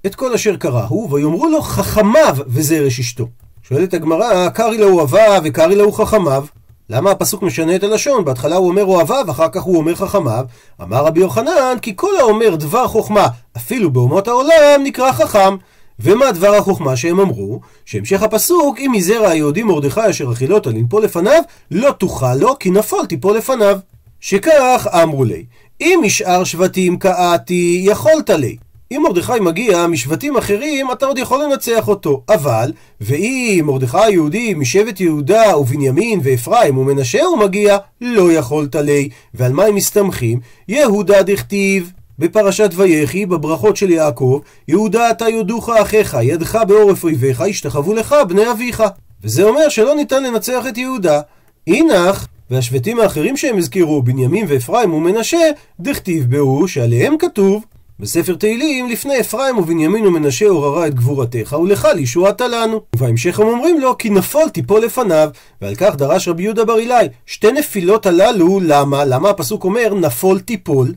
את 0.05 0.15
כל 0.15 0.33
אשר 0.33 0.57
קרה 0.57 0.85
הוא, 0.85 1.13
ויאמרו 1.13 1.47
לו 1.49 1.61
חכמיו 1.61 2.37
וזרש 2.47 2.99
אשתו. 2.99 3.27
שואלת 3.69 3.93
הגמרא, 3.93 4.49
קרי 4.49 4.77
לו 4.77 4.89
אוהביו 4.89 5.41
וקרי 5.43 5.75
לו 5.75 5.91
חכמיו. 5.91 6.45
למה 6.89 7.11
הפסוק 7.11 7.43
משנה 7.43 7.75
את 7.75 7.83
הלשון? 7.83 8.25
בהתחלה 8.25 8.55
הוא 8.55 8.69
אומר 8.69 8.85
אוהביו, 8.85 9.25
אחר 9.31 9.49
כך 9.49 9.61
הוא 9.61 9.77
אומר 9.77 9.95
חכמיו. 9.95 10.45
אמר 10.81 11.05
רבי 11.05 11.19
יוחנן, 11.19 11.75
כי 11.81 11.93
כל 11.95 12.17
האומר 12.19 12.55
דבר 12.55 12.87
חוכמה, 12.87 13.27
אפילו 13.57 13.91
באומות 13.91 14.27
העולם, 14.27 14.81
נקרא 14.83 15.11
חכם. 15.11 15.55
ומה 15.99 16.31
דבר 16.31 16.55
החוכמה 16.55 16.95
שהם 16.95 17.19
אמרו? 17.19 17.59
שהמשך 17.85 18.23
הפסוק, 18.23 18.79
אם 18.79 18.91
מזרע 18.95 19.29
היהודי 19.29 19.63
מרדכי 19.63 20.09
אשר 20.09 20.31
אכילותו 20.31 20.69
לנפול 20.69 21.03
לפניו, 21.03 21.41
לא 21.71 21.91
תוכל 21.91 22.35
לו, 22.35 22.59
כי 22.59 22.71
נפול 22.71 23.05
תיפול 23.05 23.37
לפניו. 23.37 23.79
שכך 24.19 24.87
אמרו 25.03 25.23
לי, 25.23 25.45
אם 25.81 25.99
משאר 26.03 26.43
שבטים 26.43 26.99
קאתי, 26.99 27.81
יכולת 27.85 28.29
לי. 28.29 28.57
אם 28.91 29.01
מרדכי 29.03 29.39
מגיע 29.41 29.87
משבטים 29.87 30.37
אחרים, 30.37 30.91
אתה 30.91 31.05
עוד 31.05 31.17
יכול 31.17 31.43
לנצח 31.43 31.87
אותו. 31.87 32.23
אבל, 32.29 32.71
ואם 33.01 33.63
מרדכי 33.67 33.97
היהודי 33.99 34.53
משבט 34.53 34.99
יהודה 34.99 35.57
ובנימין 35.57 36.19
ואפרים 36.23 36.77
ומנשה 36.77 37.23
הוא 37.23 37.37
מגיע, 37.37 37.77
לא 38.01 38.31
יכולת 38.31 38.75
לי. 38.75 39.09
ועל 39.33 39.53
מה 39.53 39.63
הם 39.65 39.75
מסתמכים? 39.75 40.39
יהודה 40.67 41.23
דכתיב. 41.23 41.91
בפרשת 42.19 42.69
ויחי, 42.75 43.25
בברכות 43.25 43.77
של 43.77 43.89
יעקב, 43.89 44.39
יהודה 44.67 45.11
אתה 45.11 45.29
יודוך 45.29 45.69
אחיך, 45.69 46.17
ידך 46.21 46.59
בעורף 46.67 47.03
אויביך, 47.03 47.43
ישתחוו 47.47 47.93
לך 47.93 48.15
בני 48.27 48.51
אביך. 48.51 48.83
וזה 49.23 49.43
אומר 49.43 49.69
שלא 49.69 49.95
ניתן 49.95 50.23
לנצח 50.23 50.63
את 50.69 50.77
יהודה. 50.77 51.21
אינך, 51.67 52.25
והשבטים 52.51 52.99
האחרים 52.99 53.37
שהם 53.37 53.57
הזכירו, 53.57 54.01
בנימין 54.01 54.45
ואפרים 54.49 54.93
ומנשה, 54.93 55.49
דכתיב 55.79 56.25
בהו 56.29 56.67
שעליהם 56.67 57.17
כתוב 57.17 57.63
בספר 57.99 58.35
תהילים, 58.35 58.89
לפני 58.89 59.19
אפרים 59.19 59.57
ובנימין 59.57 60.07
ומנשה 60.07 60.47
עוררה 60.47 60.87
את 60.87 60.93
גבורתך, 60.93 61.55
ולך 61.61 61.87
לישועתה 61.95 62.47
לנו. 62.47 62.81
ובהמשך 62.95 63.39
הם 63.39 63.47
אומרים 63.47 63.79
לו, 63.79 63.97
כי 63.97 64.09
נפול 64.09 64.49
תיפול 64.49 64.81
לפניו. 64.81 65.29
ועל 65.61 65.75
כך 65.75 65.95
דרש 65.95 66.27
רבי 66.27 66.43
יהודה 66.43 66.65
בר 66.65 66.79
אילאי, 66.79 67.07
שתי 67.25 67.51
נפילות 67.51 68.05
הללו, 68.05 68.59
למה? 68.63 69.05
למה 69.05 69.29
הפסוק 69.29 69.63
אומר, 69.63 69.93
נפול 69.93 70.39
תיפול? 70.39 70.93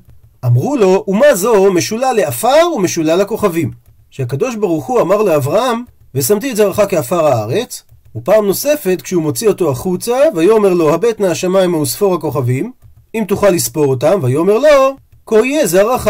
אמרו 0.46 0.76
לו, 0.76 1.04
ומה 1.08 1.34
זו 1.34 1.72
משולה 1.72 2.12
לעפר 2.12 2.72
ומשולה 2.76 3.16
לכוכבים. 3.16 3.70
שהקדוש 4.10 4.56
ברוך 4.56 4.86
הוא 4.86 5.00
אמר 5.00 5.22
לאברהם, 5.22 5.82
ושמתי 6.14 6.50
את 6.50 6.56
זרעך 6.56 6.80
כעפר 6.88 7.26
הארץ, 7.26 7.82
ופעם 8.16 8.46
נוספת, 8.46 9.02
כשהוא 9.02 9.22
מוציא 9.22 9.48
אותו 9.48 9.70
החוצה, 9.70 10.18
ויאמר 10.34 10.74
לו, 10.74 10.94
הבט 10.94 11.20
נא 11.20 11.26
השמיים 11.26 11.74
וספור 11.74 12.14
הכוכבים, 12.14 12.72
אם 13.14 13.24
תוכל 13.28 13.50
לספור 13.50 13.86
אותם, 13.86 14.18
ויאמר 14.22 14.58
לו, 14.58 14.96
כה 15.26 15.46
יהיה 15.46 15.66
זרעך. 15.66 16.08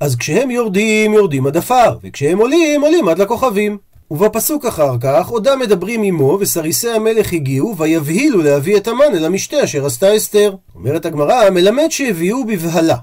אז 0.00 0.16
כשהם 0.16 0.50
יורדים, 0.50 1.14
יורדים 1.14 1.46
עד 1.46 1.56
עפר, 1.56 1.96
וכשהם 2.02 2.38
עולים, 2.38 2.80
עולים 2.80 3.08
עד 3.08 3.18
לכוכבים. 3.18 3.78
ובפסוק 4.10 4.66
אחר 4.66 4.96
כך, 5.00 5.28
עודם 5.28 5.58
מדברים 5.58 6.02
עמו, 6.02 6.38
וסריסי 6.40 6.90
המלך 6.90 7.32
הגיעו, 7.32 7.76
ויבהילו 7.76 8.42
להביא 8.42 8.76
את 8.76 8.88
המן 8.88 9.14
אל 9.14 9.24
המשתה 9.24 9.64
אשר 9.64 9.86
עשתה 9.86 10.16
אסתר. 10.16 10.54
אומרת 10.74 11.06
הגמרא, 11.06 11.50
מלמד 11.50 11.86
שהביאו 11.90 12.44
בבהלה. 12.44 12.96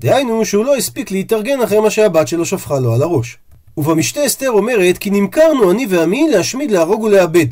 דהיינו 0.00 0.44
שהוא 0.44 0.64
לא 0.64 0.76
הספיק 0.76 1.10
להתארגן 1.10 1.62
אחרי 1.62 1.80
מה 1.80 1.90
שהבת 1.90 2.28
שלו 2.28 2.46
שפכה 2.46 2.78
לו 2.78 2.94
על 2.94 3.02
הראש. 3.02 3.38
ובמשתה 3.76 4.26
אסתר 4.26 4.50
אומרת, 4.50 4.98
כי 4.98 5.10
נמכרנו 5.10 5.70
אני 5.70 5.86
ועמי 5.88 6.28
להשמיד, 6.28 6.70
להרוג 6.70 7.02
ולאבד. 7.02 7.46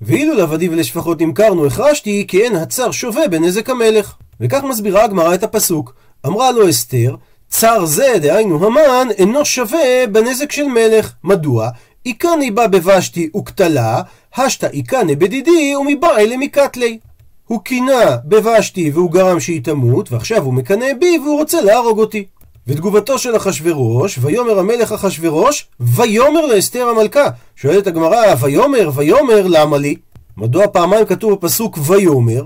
ואילו 0.00 0.34
לעבדי 0.34 0.68
ולשפחות 0.68 1.20
נמכרנו 1.20 1.66
החרשתי, 1.66 2.24
כי 2.28 2.42
אין 2.42 2.56
הצר 2.56 2.90
שווה 2.90 3.28
בנזק 3.28 3.70
המלך. 3.70 4.14
וכך 4.40 4.62
מסבירה 4.62 5.04
הגמרא 5.04 5.34
את 5.34 5.42
הפסוק. 5.42 5.94
אמרה 6.26 6.52
לו 6.52 6.70
אסתר, 6.70 7.14
צר 7.50 7.84
זה, 7.84 8.14
דהיינו 8.20 8.66
המן, 8.66 9.08
אינו 9.18 9.44
שווה 9.44 10.06
בנזק 10.12 10.52
של 10.52 10.66
מלך. 10.66 11.12
מדוע? 11.24 11.68
איכני 12.06 12.50
בה 12.50 12.66
בבשתי 12.66 13.30
וקטלה, 13.36 14.02
השתא 14.36 14.66
איכני 14.66 15.16
בדידי 15.16 15.76
ומבעי 15.76 16.26
למקטלי. 16.26 16.98
הוא 17.46 17.60
קינה 17.60 18.16
בבשתי 18.24 18.90
והוא 18.90 19.10
גרם 19.10 19.40
שהיא 19.40 19.62
תמות, 19.64 20.12
ועכשיו 20.12 20.42
הוא 20.42 20.54
מקנא 20.54 20.86
בי 21.00 21.18
והוא 21.18 21.38
רוצה 21.38 21.60
להרוג 21.60 21.98
אותי. 21.98 22.24
ותגובתו 22.66 23.18
של 23.18 23.36
אחשורוש, 23.36 24.18
ויאמר 24.22 24.58
המלך 24.58 24.92
אחשורוש, 24.92 25.66
ויאמר 25.80 26.46
לאסתר 26.46 26.88
המלכה. 26.88 27.26
שואלת 27.56 27.86
הגמרא, 27.86 28.34
ויאמר, 28.40 28.90
ויאמר, 28.94 29.46
למה 29.46 29.78
לי? 29.78 29.96
מדוע 30.36 30.66
פעמיים 30.66 31.06
כתוב 31.06 31.32
בפסוק 31.32 31.78
ויאמר? 31.86 32.42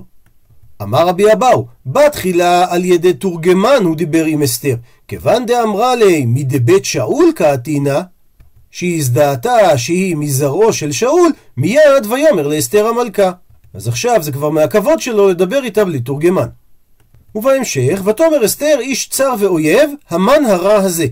אמר 0.85 1.09
רבי 1.09 1.33
אבאו, 1.33 1.67
בתחילה 1.87 2.67
על 2.71 2.85
ידי 2.85 3.13
תורגמן 3.13 3.83
הוא 3.85 3.97
דיבר 3.97 4.25
עם 4.25 4.43
אסתר. 4.43 4.77
כיוון 5.09 5.47
דאמרה 5.47 5.97
לי 5.97 6.25
מדבית 6.27 6.85
שאול 6.85 7.33
קעתינא, 7.35 8.01
שהיא 8.71 8.99
הזדהתה 8.99 9.79
שהיא 9.79 10.17
מזרעו 10.17 10.73
של 10.73 10.93
שאול, 10.93 11.33
מיד 11.57 12.07
ויאמר 12.11 12.49
לאסתר 12.49 12.87
המלכה. 12.87 13.31
אז 13.75 13.89
עכשיו 13.89 14.23
זה 14.23 14.33
כבר 14.33 14.51
מהכבוד 14.51 15.01
שלו 15.01 15.29
לדבר 15.29 15.65
איתה 15.65 15.85
בלי 15.85 16.01
תורגמן. 16.01 16.49
ובהמשך, 17.35 18.01
ותאמר 18.05 18.45
אסתר 18.45 18.77
איש 18.81 19.09
צר 19.09 19.35
ואויב, 19.39 19.91
המן 20.11 20.45
הרע 20.49 20.75
הזה. 20.75 21.07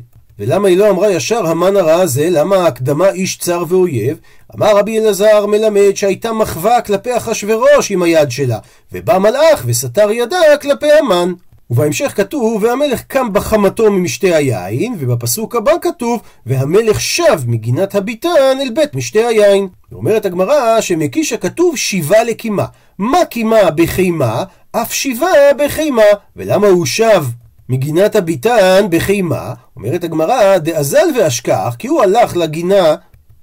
ולמה 0.45 0.69
היא 0.69 0.79
לא 0.79 0.91
אמרה 0.91 1.11
ישר 1.11 1.47
המן 1.47 1.77
הרע 1.77 1.95
הזה? 1.95 2.31
למה 2.31 2.57
ההקדמה 2.57 3.09
איש 3.09 3.39
צר 3.39 3.65
ואויב? 3.69 4.19
אמר 4.57 4.77
רבי 4.77 4.99
אלעזר 4.99 5.47
מלמד 5.47 5.93
שהייתה 5.95 6.33
מחווה 6.33 6.81
כלפי 6.81 7.17
אחשורוש 7.17 7.91
עם 7.91 8.03
היד 8.03 8.31
שלה, 8.31 8.59
ובא 8.93 9.19
מלאך 9.19 9.63
וסתר 9.67 10.11
ידה 10.11 10.37
כלפי 10.63 10.93
המן. 10.93 11.33
ובהמשך 11.71 12.13
כתוב, 12.17 12.63
והמלך 12.63 13.03
קם 13.03 13.33
בחמתו 13.33 13.91
ממשתה 13.91 14.27
היין, 14.27 14.97
ובפסוק 14.99 15.57
הבא 15.57 15.73
כתוב, 15.83 16.21
והמלך 16.47 17.01
שב 17.01 17.41
מגינת 17.47 17.95
הביתן 17.95 18.59
אל 18.61 18.71
בית 18.71 18.95
משתה 18.95 19.19
היין. 19.19 19.69
ואומרת 19.93 20.27
הגמרא 20.27 20.81
שמקיש 20.81 21.33
הכתוב 21.33 21.77
שיבה 21.77 22.25
לקימה. 22.25 22.65
מה 22.99 23.25
קימה 23.25 23.71
בחימה? 23.71 24.45
אף 24.73 24.93
שיבה 24.93 25.29
בחימה. 25.59 26.03
ולמה 26.37 26.67
הוא 26.67 26.87
שב 26.87 27.25
מגינת 27.73 28.17
הביתן 28.17 28.87
בחימה? 28.91 29.52
אומרת 29.76 30.05
הגמרא, 30.05 30.59
דאזל 30.59 31.07
ואשכח, 31.19 31.76
כי 31.79 31.88
הוא 31.88 32.02
הלך 32.02 32.37
לגינה 32.37 32.95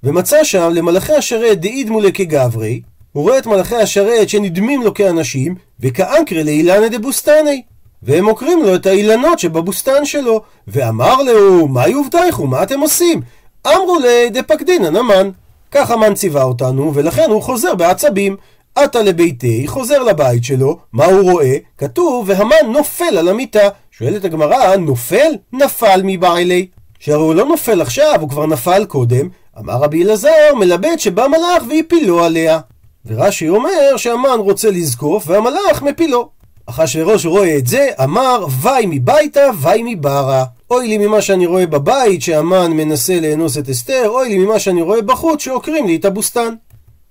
ומצא 0.04 0.44
שם 0.44 0.70
למלאכי 0.74 1.14
השרת 1.14 1.60
דאידמו 1.60 2.00
לכגברי, 2.00 2.82
הוא 3.12 3.24
רואה 3.24 3.38
את 3.38 3.46
מלאכי 3.48 3.76
השרת 3.76 4.30
שנדמים 4.30 4.82
לו 4.84 4.94
כאנשים, 4.94 5.56
וכאנקרי 5.80 6.44
לאילנה 6.44 6.90
דבוסתני. 6.90 7.62
והם 8.04 8.26
עוקרים 8.26 8.64
לו 8.64 8.76
את 8.76 8.86
האילנות 8.86 9.40
שבבוסתן 9.40 10.06
שלו. 10.06 10.42
ואמר 10.68 11.24
לו, 11.24 11.68
מה 11.68 11.88
יובטייכו, 11.88 12.48
מה 12.48 12.64
אתם 12.64 12.80
עושים? 12.80 13.22
אמרו 13.68 14.00
לי, 14.00 14.30
דפקדינן 14.30 14.96
המן. 14.96 15.30
כך 15.72 15.92
המן 15.92 16.14
ציווה 16.14 16.44
אותנו, 16.44 16.92
ולכן 16.94 17.30
הוא 17.30 17.42
חוזר 17.42 17.76
בעצבים. 17.76 18.36
עטה 18.76 19.02
לביתי, 19.02 19.68
חוזר 19.68 20.04
לבית 20.04 20.44
שלו, 20.44 20.78
מה 20.94 21.06
הוא 21.06 21.32
רואה? 21.32 21.58
כתוב, 21.78 22.26
והמן 22.30 22.72
נופל 22.74 23.18
על 23.18 23.28
המיטה. 23.28 23.70
שואלת 24.00 24.26
הגמרא, 24.26 24.76
נופל? 24.76 25.32
נפל 25.54 26.02
מבעלי. 26.04 26.68
שהרי 27.00 27.22
הוא 27.22 27.36
לא 27.36 27.46
נופל 27.46 27.82
עכשיו, 27.82 28.16
הוא 28.22 28.30
כבר 28.30 28.46
נפל 28.46 28.86
קודם. 28.86 29.30
אמר 29.60 29.74
רבי 29.74 30.04
אלעזר, 30.04 30.56
מלבד 30.60 30.96
שבא 30.98 31.28
מלאך 31.28 31.64
והפילו 31.70 32.24
עליה. 32.24 32.60
ורש"י 33.06 33.50
אומר 33.50 33.98
שהמן 33.98 34.38
רוצה 34.38 34.72
לזקוף 34.72 35.24
והמלאך 35.28 35.82
מפילו. 35.82 36.30
אחשוורוש 36.66 37.26
רואה 37.26 37.58
את 37.58 37.68
זה, 37.68 37.88
אמר, 38.04 38.46
וי 38.62 38.86
מביתה, 38.86 39.44
וי 39.62 39.82
מברה. 39.96 40.44
אוי 40.72 40.88
לי 40.88 40.98
ממה 40.98 41.22
שאני 41.22 41.46
רואה 41.46 41.66
בבית, 41.66 42.22
שהמן 42.22 42.72
מנסה 42.72 43.20
לאנוס 43.20 43.58
את 43.58 43.70
אסתר, 43.70 44.10
אוי 44.10 44.30
לי 44.30 44.38
ממה 44.38 44.60
שאני 44.60 44.82
רואה 44.82 45.02
בחוץ, 45.02 45.42
שעוקרים 45.42 45.88
לי 45.88 45.96
את 45.96 46.06
הבוסתן. 46.06 46.54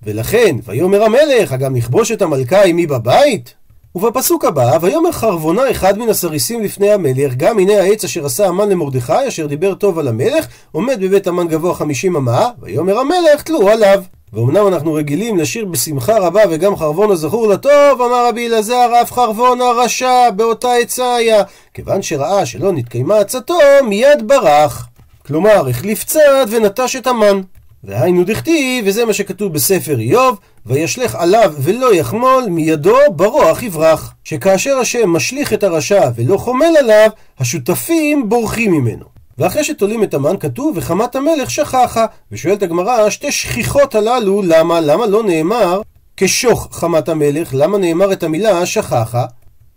ולכן, 0.03 0.55
ויאמר 0.65 1.03
המלך, 1.03 1.51
הגם 1.51 1.75
נכבוש 1.75 2.11
את 2.11 2.21
המלכה 2.21 2.63
עמי 2.63 2.87
בבית? 2.87 3.58
ובפסוק 4.03 4.45
הבא, 4.45 4.77
ויאמר 4.81 5.11
חרבונה 5.11 5.71
אחד 5.71 5.97
מן 5.97 6.09
הסריסים 6.09 6.63
לפני 6.63 6.91
המלך, 6.91 7.35
גם 7.37 7.59
הנה 7.59 7.73
העץ 7.73 8.03
אשר 8.03 8.25
עשה 8.25 8.47
המן 8.47 8.69
למרדכי, 8.69 9.27
אשר 9.27 9.45
דיבר 9.47 9.73
טוב 9.73 9.99
על 9.99 10.07
המלך, 10.07 10.47
עומד 10.71 10.97
בבית 11.01 11.27
המן 11.27 11.47
גבוה 11.47 11.73
חמישים 11.73 12.15
אמה, 12.15 12.49
ויאמר 12.61 12.99
המלך, 12.99 13.41
תלו 13.43 13.69
עליו. 13.69 14.03
ואומנם 14.33 14.67
אנחנו 14.67 14.93
רגילים 14.93 15.37
לשיר 15.37 15.65
בשמחה 15.65 16.19
רבה 16.19 16.41
וגם 16.49 16.75
חרבון 16.75 17.11
הזכור 17.11 17.47
לטוב, 17.47 18.01
אמר 18.01 18.27
רבי 18.29 18.47
אלעזר, 18.47 18.91
אף 19.01 19.11
חרבון 19.11 19.61
הרשע 19.61 20.29
באותה 20.35 20.73
עצה 20.73 21.15
היה, 21.15 21.43
כיוון 21.73 22.01
שראה 22.01 22.45
שלא 22.45 22.71
נתקיימה 22.71 23.17
עצתו, 23.17 23.57
מיד 23.83 24.27
ברח. 24.27 24.87
כלומר, 25.25 25.69
החליף 25.69 26.03
צד 26.03 26.45
ונטש 26.49 26.95
את 26.95 27.07
המן. 27.07 27.41
והיינו 27.83 28.23
דכתיב, 28.23 28.85
וזה 28.87 29.05
מה 29.05 29.13
שכתוב 29.13 29.53
בספר 29.53 29.99
איוב, 29.99 30.39
וישלך 30.65 31.15
עליו 31.15 31.53
ולא 31.57 31.93
יחמול, 31.93 32.45
מידו 32.49 32.97
ברוח 33.15 33.63
יברח. 33.63 34.13
שכאשר 34.23 34.77
השם 34.77 35.09
משליך 35.09 35.53
את 35.53 35.63
הרשע 35.63 36.09
ולא 36.15 36.37
חומל 36.37 36.73
עליו, 36.79 37.09
השותפים 37.39 38.29
בורחים 38.29 38.71
ממנו. 38.71 39.19
ואחרי 39.39 39.63
שתולים 39.63 40.03
את 40.03 40.13
המן 40.13 40.37
כתוב 40.39 40.77
וחמת 40.77 41.15
המלך 41.15 41.51
שכחה 41.51 42.05
ושואלת 42.31 42.63
הגמרא 42.63 43.09
שתי 43.09 43.31
שכיחות 43.31 43.95
הללו 43.95 44.41
למה 44.41 44.79
למה 44.81 45.05
לא 45.05 45.23
נאמר 45.23 45.81
כשוך 46.17 46.67
חמת 46.71 47.09
המלך 47.09 47.49
למה 47.53 47.77
נאמר 47.77 48.13
את 48.13 48.23
המילה 48.23 48.65
שכחה 48.65 49.25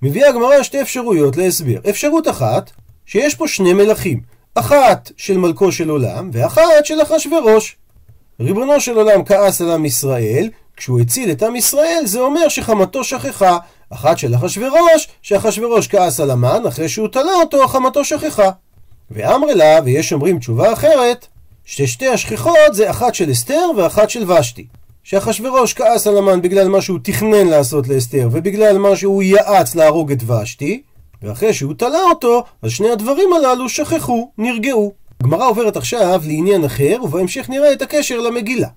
מביאה 0.03 0.29
הגמרא 0.29 0.63
שתי 0.63 0.81
אפשרויות 0.83 1.37
להסבר 1.37 1.79
אפשרות 1.91 2.29
אחת 2.29 2.71
שיש 3.07 3.35
פה 3.35 3.49
שני 3.49 3.73
מלכים 3.73 4.21
אחת 4.55 5.11
של 5.17 5.39
מלכו 5.39 5.73
של 5.73 5.91
עולם 5.91 6.31
ואחת 6.33 6.85
של 6.85 7.03
אחשורוש 7.03 7.77
ריבונו 8.43 8.81
של 8.81 8.97
עולם 8.97 9.25
כעס 9.25 9.61
על 9.61 9.71
עם 9.71 9.85
ישראל 9.85 10.51
כשהוא 10.77 11.01
הציל 11.01 11.31
את 11.31 11.43
עם 11.43 11.57
ישראל 11.57 12.03
זה 12.05 12.21
אומר 12.21 12.49
שחמתו 12.49 13.05
שכחה 13.05 13.59
אחת 13.91 14.19
של 14.19 14.35
אחשורוש 14.35 15.09
שאחשורוש 15.23 15.89
כעס 15.89 16.21
על 16.21 16.31
המן 16.31 16.67
אחרי 16.69 16.89
שהוא 16.89 17.09
תלה 17.09 17.33
אותו 17.33 17.69
חמתו 17.69 18.05
שכחה 18.05 18.51
ואמרי 19.11 19.55
לה, 19.55 19.79
ויש 19.85 20.13
אומרים 20.13 20.39
תשובה 20.39 20.73
אחרת, 20.73 21.27
ששתי 21.65 22.09
השכיחות 22.09 22.75
זה 22.75 22.91
אחת 22.91 23.15
של 23.15 23.31
אסתר 23.31 23.71
ואחת 23.77 24.11
של 24.11 24.31
ושתי. 24.31 24.67
שאחשוורוש 25.05 25.75
כעס 25.75 26.07
על 26.07 26.19
המן 26.19 26.43
בגלל 26.43 26.69
מה 26.69 26.81
שהוא 26.81 26.99
תכנן 27.03 27.47
לעשות 27.47 27.89
לאסתר 27.89 28.29
ובגלל 28.33 28.79
מה 28.79 28.97
שהוא 28.97 29.23
יעץ 29.23 29.75
להרוג 29.75 30.13
את 30.13 30.31
ושתי, 30.31 30.83
ואחרי 31.23 31.55
שהוא 31.55 31.75
תלה 31.75 32.03
אותו, 32.11 32.45
אז 32.63 32.71
שני 32.71 32.91
הדברים 32.91 33.33
הללו 33.33 33.69
שכחו, 33.69 34.31
נרגעו. 34.39 34.93
הגמרא 35.23 35.49
עוברת 35.49 35.77
עכשיו 35.77 36.21
לעניין 36.27 36.65
אחר, 36.65 36.97
ובהמשך 37.03 37.51
נראה 37.51 37.73
את 37.73 37.83
הקשר 37.83 38.21
למגילה. 38.21 38.69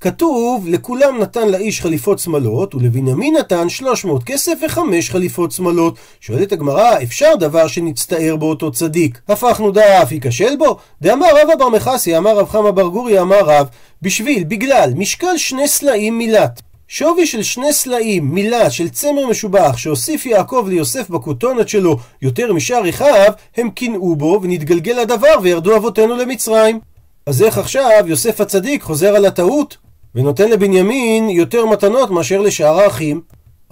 כתוב, 0.00 0.68
לכולם 0.68 1.18
נתן 1.18 1.48
לאיש 1.48 1.80
חליפות 1.80 2.18
שמאלות, 2.18 2.74
ולבנימין 2.74 3.36
נתן 3.36 3.68
300 3.68 4.24
כסף 4.24 4.52
וחמש 4.64 5.10
חליפות 5.10 5.52
שמאלות. 5.52 5.96
שואלת 6.20 6.52
הגמרא, 6.52 7.02
אפשר 7.02 7.32
דבר 7.40 7.66
שנצטער 7.66 8.36
באותו 8.36 8.72
צדיק? 8.72 9.20
הפכנו 9.28 9.70
דף, 9.70 10.08
ייכשל 10.10 10.56
בו? 10.56 10.76
דאמר 11.02 11.26
רבא 11.42 11.54
בר 11.54 11.68
מחסי, 11.68 12.16
אמר 12.16 12.38
רב 12.38 12.48
חמא 12.48 12.70
בר 12.70 12.88
גורי, 12.88 13.20
אמר 13.20 13.40
רב, 13.40 13.66
בשביל, 14.02 14.44
בגלל, 14.44 14.92
משקל 14.96 15.36
שני 15.36 15.68
סלעים 15.68 16.18
מילת. 16.18 16.73
שווי 16.88 17.26
של 17.26 17.42
שני 17.42 17.72
סלעים, 17.72 18.34
מילה 18.34 18.70
של 18.70 18.88
צמר 18.88 19.26
משובח, 19.26 19.76
שהוסיף 19.76 20.26
יעקב 20.26 20.66
ליוסף 20.68 21.10
בכותונת 21.10 21.68
שלו 21.68 21.96
יותר 22.22 22.52
משאר 22.52 22.88
אחיו, 22.88 23.32
הם 23.56 23.70
קינאו 23.70 24.16
בו 24.16 24.40
ונתגלגל 24.42 24.98
הדבר 24.98 25.34
וירדו 25.42 25.76
אבותינו 25.76 26.16
למצרים. 26.16 26.80
אז 27.26 27.42
איך 27.42 27.58
עכשיו 27.58 28.04
יוסף 28.06 28.40
הצדיק 28.40 28.82
חוזר 28.82 29.16
על 29.16 29.26
הטעות 29.26 29.76
ונותן 30.14 30.50
לבנימין 30.50 31.28
יותר 31.28 31.66
מתנות 31.66 32.10
מאשר 32.10 32.40
לשאר 32.40 32.80
האחים? 32.80 33.20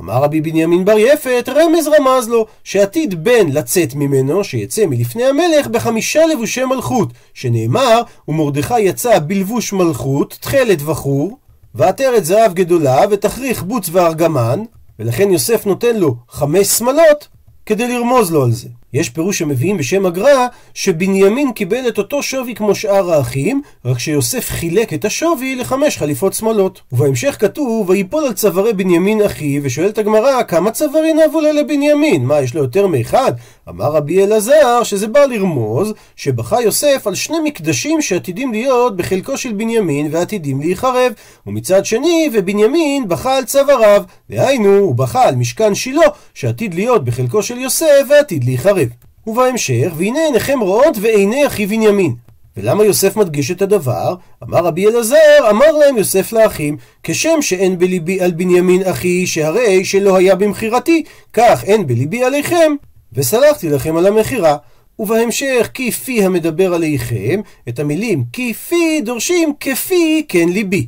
אמר 0.01 0.23
רבי 0.23 0.41
בנימין 0.41 0.85
בר 0.85 0.99
יפת, 0.99 1.49
רמז 1.49 1.89
רמז 1.89 2.29
לו, 2.29 2.47
שעתיד 2.65 3.25
בן 3.25 3.49
לצאת 3.49 3.95
ממנו, 3.95 4.45
שיצא 4.45 4.87
מלפני 4.87 5.25
המלך 5.25 5.67
בחמישה 5.67 6.27
לבושי 6.27 6.65
מלכות, 6.65 7.09
שנאמר, 7.35 8.03
ומרדכי 8.29 8.81
יצא 8.81 9.19
בלבוש 9.19 9.73
מלכות, 9.73 10.39
תכלת 10.41 10.79
וחור, 10.85 11.39
ועטרת 11.75 12.25
זהב 12.25 12.55
גדולה, 12.55 13.01
ותכריך 13.11 13.63
בוץ 13.63 13.89
וארגמן, 13.93 14.61
ולכן 14.99 15.31
יוסף 15.31 15.67
נותן 15.67 15.97
לו 15.97 16.17
חמש 16.29 16.67
שמלות, 16.67 17.29
כדי 17.67 17.89
לרמוז 17.89 18.33
לו 18.33 18.45
על 18.45 18.53
זה. 18.53 18.69
יש 18.93 19.11
פירוש 19.11 19.39
שמביאים 19.39 19.77
בשם 19.77 20.07
הגר"א, 20.07 20.47
שבנימין 20.75 21.53
קיבל 21.53 21.89
את 21.89 21.99
אותו 21.99 22.23
שווי 22.23 22.55
כמו 22.55 22.75
שאר 22.75 23.13
האחים, 23.13 23.63
רק 23.85 23.99
שיוסף 23.99 24.51
חילק 24.51 24.93
את 24.93 25.05
השווי 25.05 25.55
לחמש 25.55 25.99
חליפות 25.99 26.35
שמאלות. 26.35 26.81
ובהמשך 26.93 27.37
כתוב, 27.41 27.91
ויפול 27.91 28.25
על 28.25 28.33
צווארי 28.33 28.73
בנימין 28.73 29.23
אחי, 29.23 29.61
ושואלת 29.63 29.99
הגמרא, 29.99 30.43
כמה 30.43 30.71
צווארי 30.71 31.13
נבו 31.13 31.41
לה 31.41 31.53
לבנימין? 31.53 32.25
מה, 32.25 32.41
יש 32.41 32.55
לו 32.55 32.63
יותר 32.63 32.87
מאחד? 32.87 33.33
אמר 33.69 33.85
רבי 33.85 34.25
אלעזר, 34.25 34.83
שזה 34.83 35.09
בא 35.09 35.21
לרמוז, 35.21 35.93
שבכה 36.17 36.63
יוסף 36.63 37.07
על 37.07 37.15
שני 37.15 37.37
מקדשים 37.45 38.03
שעתידים 38.03 38.53
להיות 38.53 38.97
בחלקו 38.97 39.37
של 39.37 39.53
בנימין 39.53 40.09
ועתידים 40.11 40.61
להיחרב. 40.61 41.13
ומצד 41.47 41.87
שני, 41.87 42.31
ובנימין 42.33 43.09
בכה 43.09 43.37
על 43.37 43.45
צוואריו, 43.45 44.03
דהיינו, 44.31 44.79
הוא 44.79 44.95
בכה 44.95 45.29
על 45.29 45.37
משכן 45.37 45.75
שילה, 45.75 46.07
שעתיד 46.35 46.75
להיות 46.75 47.05
בחלקו 47.05 47.43
של 47.43 47.59
יוסף 47.59 47.87
ועתיד 48.09 48.45
להיחרב. 48.45 48.82
ובהמשך, 49.27 49.93
והנה 49.97 50.19
עיניכם 50.25 50.61
רואות 50.61 50.97
ועיני 51.01 51.47
אחי 51.47 51.67
בנימין. 51.67 52.15
ולמה 52.57 52.85
יוסף 52.85 53.17
מדגיש 53.17 53.51
את 53.51 53.63
הדבר? 53.63 54.15
אמר 54.43 54.59
רבי 54.59 54.87
אלעזר, 54.87 55.51
אמר 55.51 55.73
להם 55.73 55.99
יוסף 55.99 56.33
לאחים, 56.33 56.77
כשם 57.03 57.43
שאין 57.43 57.79
בליבי 57.79 58.21
על 58.21 58.31
בנימין 58.31 58.83
אחי, 58.83 59.27
שהרי 59.27 59.85
שלא 59.85 60.17
היה 60.17 60.35
במכירתי, 60.35 61.03
כך 61.33 61.65
אין 61.65 61.87
בליבי 61.87 62.25
עליכם, 62.25 62.73
וסלחתי 63.13 63.69
לכם 63.69 63.97
על 63.97 64.07
המכירה. 64.07 64.57
ובהמשך, 64.99 65.71
כפי 65.75 66.25
המדבר 66.25 66.75
עליכם, 66.75 67.41
את 67.69 67.79
המילים 67.79 68.25
כפי 68.33 69.01
דורשים 69.01 69.53
כפי 69.61 70.25
כן 70.29 70.49
ליבי. 70.49 70.87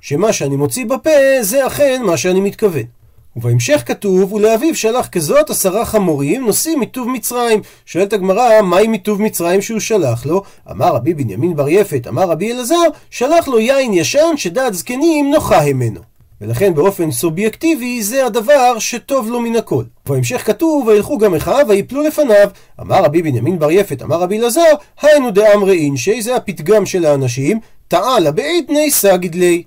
שמה 0.00 0.32
שאני 0.32 0.56
מוציא 0.56 0.84
בפה, 0.84 1.10
זה 1.40 1.66
אכן 1.66 2.02
מה 2.06 2.16
שאני 2.16 2.40
מתכוון. 2.40 3.01
ובהמשך 3.36 3.82
כתוב, 3.86 4.32
ולאביו 4.32 4.74
שלח 4.74 5.08
כזאת 5.08 5.50
עשרה 5.50 5.84
חמורים 5.84 6.46
נושאים 6.46 6.80
מטוב 6.80 7.08
מצרים. 7.08 7.60
שואלת 7.86 8.12
הגמרא, 8.12 8.62
מהי 8.62 8.88
מטוב 8.88 9.22
מצרים 9.22 9.62
שהוא 9.62 9.80
שלח 9.80 10.26
לו? 10.26 10.42
אמר 10.70 10.94
רבי 10.94 11.14
בנימין 11.14 11.56
בר 11.56 11.68
יפת, 11.68 12.06
אמר 12.08 12.22
רבי 12.22 12.52
אלעזר, 12.52 12.84
שלח 13.10 13.48
לו 13.48 13.60
יין 13.60 13.94
ישן 13.94 14.36
שדעת 14.36 14.74
זקנים 14.74 15.30
נוחה 15.30 15.64
ממנו. 15.66 16.00
ולכן 16.40 16.74
באופן 16.74 17.10
סובייקטיבי 17.10 18.02
זה 18.02 18.26
הדבר 18.26 18.78
שטוב 18.78 19.28
לו 19.30 19.40
מן 19.40 19.56
הכל. 19.56 19.84
בהמשך 20.06 20.46
כתוב, 20.46 20.86
וילכו 20.86 21.18
גם 21.18 21.34
אחיו 21.34 21.66
ויפלו 21.68 22.02
לפניו. 22.02 22.48
אמר 22.80 23.04
רבי 23.04 23.22
בנימין 23.22 23.58
בר 23.58 23.70
יפת, 23.70 24.02
אמר 24.02 24.20
רבי 24.20 24.38
אלעזר, 24.38 24.72
היינו 25.02 25.30
דאמרי 25.30 25.78
אינשי, 25.78 26.22
זה 26.22 26.36
הפתגם 26.36 26.86
של 26.86 27.04
האנשים, 27.04 27.60
תעלה 27.88 28.30
בעידני 28.30 28.90
סגיד 28.90 29.34
לי. 29.34 29.62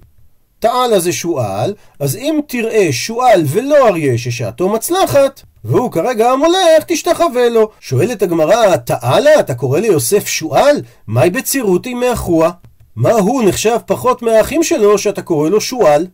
תעלה 0.65 0.99
זה 0.99 1.13
שועל, 1.13 1.73
אז 1.99 2.15
אם 2.15 2.39
תראה 2.47 2.87
שועל 2.91 3.43
ולא 3.47 3.87
אריה 3.87 4.17
ששעתו 4.17 4.69
מצלחת, 4.69 5.41
והוא 5.63 5.91
כרגע 5.91 6.31
המולך, 6.31 6.83
תשתחווה 6.87 7.49
לו. 7.49 7.69
שואלת 7.79 8.21
הגמרא, 8.21 8.75
תעלה, 8.75 9.39
אתה 9.39 9.55
קורא 9.55 9.79
ליוסף 9.79 10.27
שועל? 10.27 10.81
מהי 11.07 11.29
בצירותי 11.29 11.93
מאחורה? 11.93 12.51
מה 12.95 13.11
הוא 13.11 13.43
נחשב 13.43 13.77
פחות 13.85 14.21
מהאחים 14.21 14.63
שלו 14.63 14.97
שאתה 14.97 15.21
קורא 15.21 15.49
לו 15.49 15.61
שועל? 15.61 16.07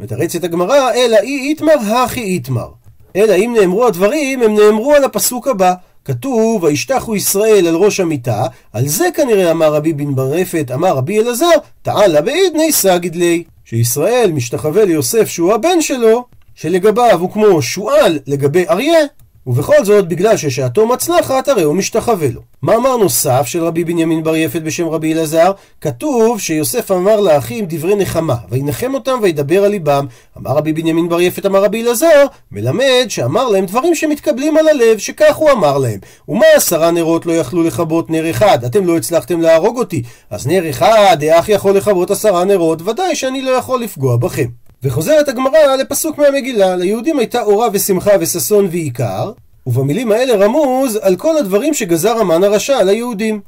מתרצת 0.00 0.44
הגמרא, 0.44 0.92
אלא 0.94 1.16
אי 1.22 1.48
איתמר 1.48 1.94
הכי 1.94 2.20
איתמר. 2.20 2.68
אלא 3.16 3.34
אם 3.34 3.56
נאמרו 3.60 3.86
הדברים, 3.86 4.42
הם 4.42 4.54
נאמרו 4.54 4.94
על 4.94 5.04
הפסוק 5.04 5.48
הבא. 5.48 5.74
כתוב, 6.04 6.62
וישתחו 6.62 7.16
ישראל 7.16 7.66
על 7.66 7.74
ראש 7.74 8.00
המיטה, 8.00 8.46
על 8.72 8.88
זה 8.88 9.08
כנראה 9.14 9.50
אמר 9.50 9.74
רבי 9.74 9.92
בן 9.92 10.14
ברפת, 10.14 10.70
אמר 10.74 10.96
רבי 10.96 11.20
אלעזר, 11.20 11.46
תעלה 11.82 12.20
בעידני 12.20 12.72
סגיד. 12.72 13.16
שישראל 13.68 14.30
משתחווה 14.34 14.84
ליוסף 14.84 15.28
שהוא 15.28 15.54
הבן 15.54 15.80
שלו, 15.80 16.26
שלגביו 16.54 17.18
הוא 17.20 17.32
כמו 17.32 17.62
שועל 17.62 18.18
לגבי 18.26 18.68
אריה, 18.68 18.98
ובכל 19.48 19.84
זאת, 19.84 20.08
בגלל 20.08 20.36
ששעתו 20.36 20.86
מצלחת, 20.86 21.48
הרי 21.48 21.62
הוא 21.62 21.74
משתחווה 21.74 22.28
לו. 22.34 22.40
מאמר 22.62 22.96
נוסף 22.96 23.46
של 23.46 23.64
רבי 23.64 23.84
בנימין 23.84 24.22
בר 24.22 24.36
יפת 24.36 24.62
בשם 24.62 24.88
רבי 24.88 25.14
אלעזר, 25.14 25.52
כתוב 25.80 26.40
שיוסף 26.40 26.90
אמר 26.90 27.20
לאחים 27.20 27.66
דברי 27.68 27.94
נחמה, 27.96 28.36
וינחם 28.50 28.94
אותם 28.94 29.18
וידבר 29.22 29.64
על 29.64 29.70
ליבם. 29.70 30.06
אמר 30.38 30.50
רבי 30.50 30.72
בנימין 30.72 31.08
בר 31.08 31.20
יפת, 31.20 31.46
אמר 31.46 31.64
רבי 31.64 31.82
אלעזר, 31.82 32.26
מלמד 32.52 33.04
שאמר 33.08 33.48
להם 33.48 33.66
דברים 33.66 33.94
שמתקבלים 33.94 34.56
על 34.56 34.68
הלב, 34.68 34.98
שכך 34.98 35.36
הוא 35.36 35.50
אמר 35.50 35.78
להם. 35.78 35.98
ומה 36.28 36.46
עשרה 36.56 36.90
נרות 36.90 37.26
לא 37.26 37.32
יכלו 37.32 37.62
לכבות 37.62 38.10
נר 38.10 38.30
אחד? 38.30 38.64
אתם 38.64 38.86
לא 38.86 38.96
הצלחתם 38.96 39.40
להרוג 39.40 39.78
אותי. 39.78 40.02
אז 40.30 40.46
נר 40.46 40.70
אחד, 40.70 41.16
איך 41.22 41.48
יכול 41.48 41.76
לכבות 41.76 42.10
עשרה 42.10 42.44
נרות? 42.44 42.82
ודאי 42.82 43.14
שאני 43.14 43.42
לא 43.42 43.50
יכול 43.50 43.82
לפגוע 43.82 44.16
בכם. 44.16 44.67
וחוזרת 44.82 45.28
הגמרא 45.28 45.76
לפסוק 45.80 46.18
מהמגילה, 46.18 46.76
ליהודים 46.76 47.18
הייתה 47.18 47.42
אורה 47.42 47.68
ושמחה 47.72 48.10
וששון 48.20 48.68
ועיקר, 48.70 49.32
ובמילים 49.66 50.12
האלה 50.12 50.44
רמוז 50.44 50.98
על 51.02 51.16
כל 51.16 51.36
הדברים 51.36 51.74
שגזר 51.74 52.18
המן 52.18 52.44
הרשע 52.44 52.76
על 52.78 52.88
היהודים. 52.88 53.40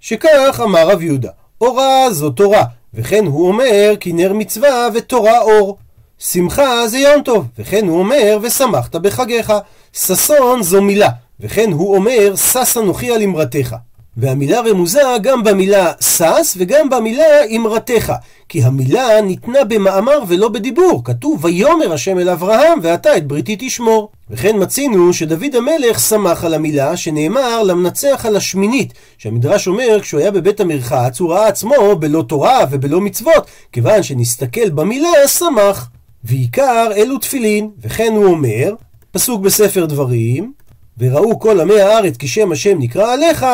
שכך 0.00 0.60
אמר 0.64 0.88
רב 0.88 1.02
יהודה, 1.02 1.30
אורה 1.60 2.10
זו 2.10 2.30
תורה, 2.30 2.64
וכן 2.94 3.26
הוא 3.26 3.48
אומר 3.48 3.94
כי 4.00 4.12
נר 4.12 4.32
מצווה 4.32 4.88
ותורה 4.94 5.40
אור. 5.40 5.78
שמחה 6.18 6.88
זה 6.88 6.98
יום 6.98 7.22
טוב, 7.22 7.46
וכן 7.58 7.88
הוא 7.88 7.98
אומר 7.98 8.38
ושמחת 8.42 8.96
בחגיך. 8.96 9.52
ששון 9.92 10.62
זו 10.62 10.82
מילה, 10.82 11.08
וכן 11.40 11.72
הוא 11.72 11.94
אומר 11.94 12.36
שש 12.36 12.76
אנוכי 12.76 13.10
על 13.10 13.22
אמרתך. 13.22 13.76
והמילה 14.16 14.60
רמוזה 14.60 15.00
גם 15.22 15.42
במילה 15.42 15.92
שש 16.00 16.54
וגם 16.56 16.88
במילה 16.88 17.44
אמרתך. 17.56 18.12
כי 18.48 18.62
המילה 18.62 19.20
ניתנה 19.20 19.64
במאמר 19.64 20.18
ולא 20.28 20.48
בדיבור. 20.48 21.04
כתוב 21.04 21.44
ויאמר 21.44 21.92
השם 21.92 22.18
אל 22.18 22.28
אברהם 22.28 22.78
ואתה 22.82 23.16
את 23.16 23.26
בריתי 23.26 23.56
תשמור. 23.58 24.10
וכן 24.30 24.56
מצינו 24.58 25.12
שדוד 25.12 25.54
המלך 25.56 26.00
שמח 26.00 26.44
על 26.44 26.54
המילה 26.54 26.96
שנאמר 26.96 27.62
למנצח 27.62 28.26
על 28.26 28.36
השמינית. 28.36 28.92
שהמדרש 29.18 29.68
אומר 29.68 29.98
כשהוא 30.00 30.20
היה 30.20 30.30
בבית 30.30 30.60
המרחץ 30.60 31.20
הוא 31.20 31.32
ראה 31.32 31.48
עצמו 31.48 31.96
בלא 31.98 32.24
תורה 32.28 32.58
ובלא 32.70 33.00
מצוות. 33.00 33.46
כיוון 33.72 34.02
שנסתכל 34.02 34.70
במילה 34.70 35.28
שמח. 35.28 35.88
ועיקר 36.24 36.88
אלו 36.96 37.18
תפילין. 37.18 37.70
וכן 37.82 38.12
הוא 38.16 38.24
אומר, 38.24 38.74
פסוק 39.10 39.40
בספר 39.40 39.86
דברים, 39.86 40.52
וראו 40.98 41.38
כל 41.38 41.60
עמי 41.60 41.80
הארץ 41.80 42.16
כי 42.16 42.28
שם 42.28 42.52
השם 42.52 42.78
נקרא 42.78 43.12
עליך 43.12 43.46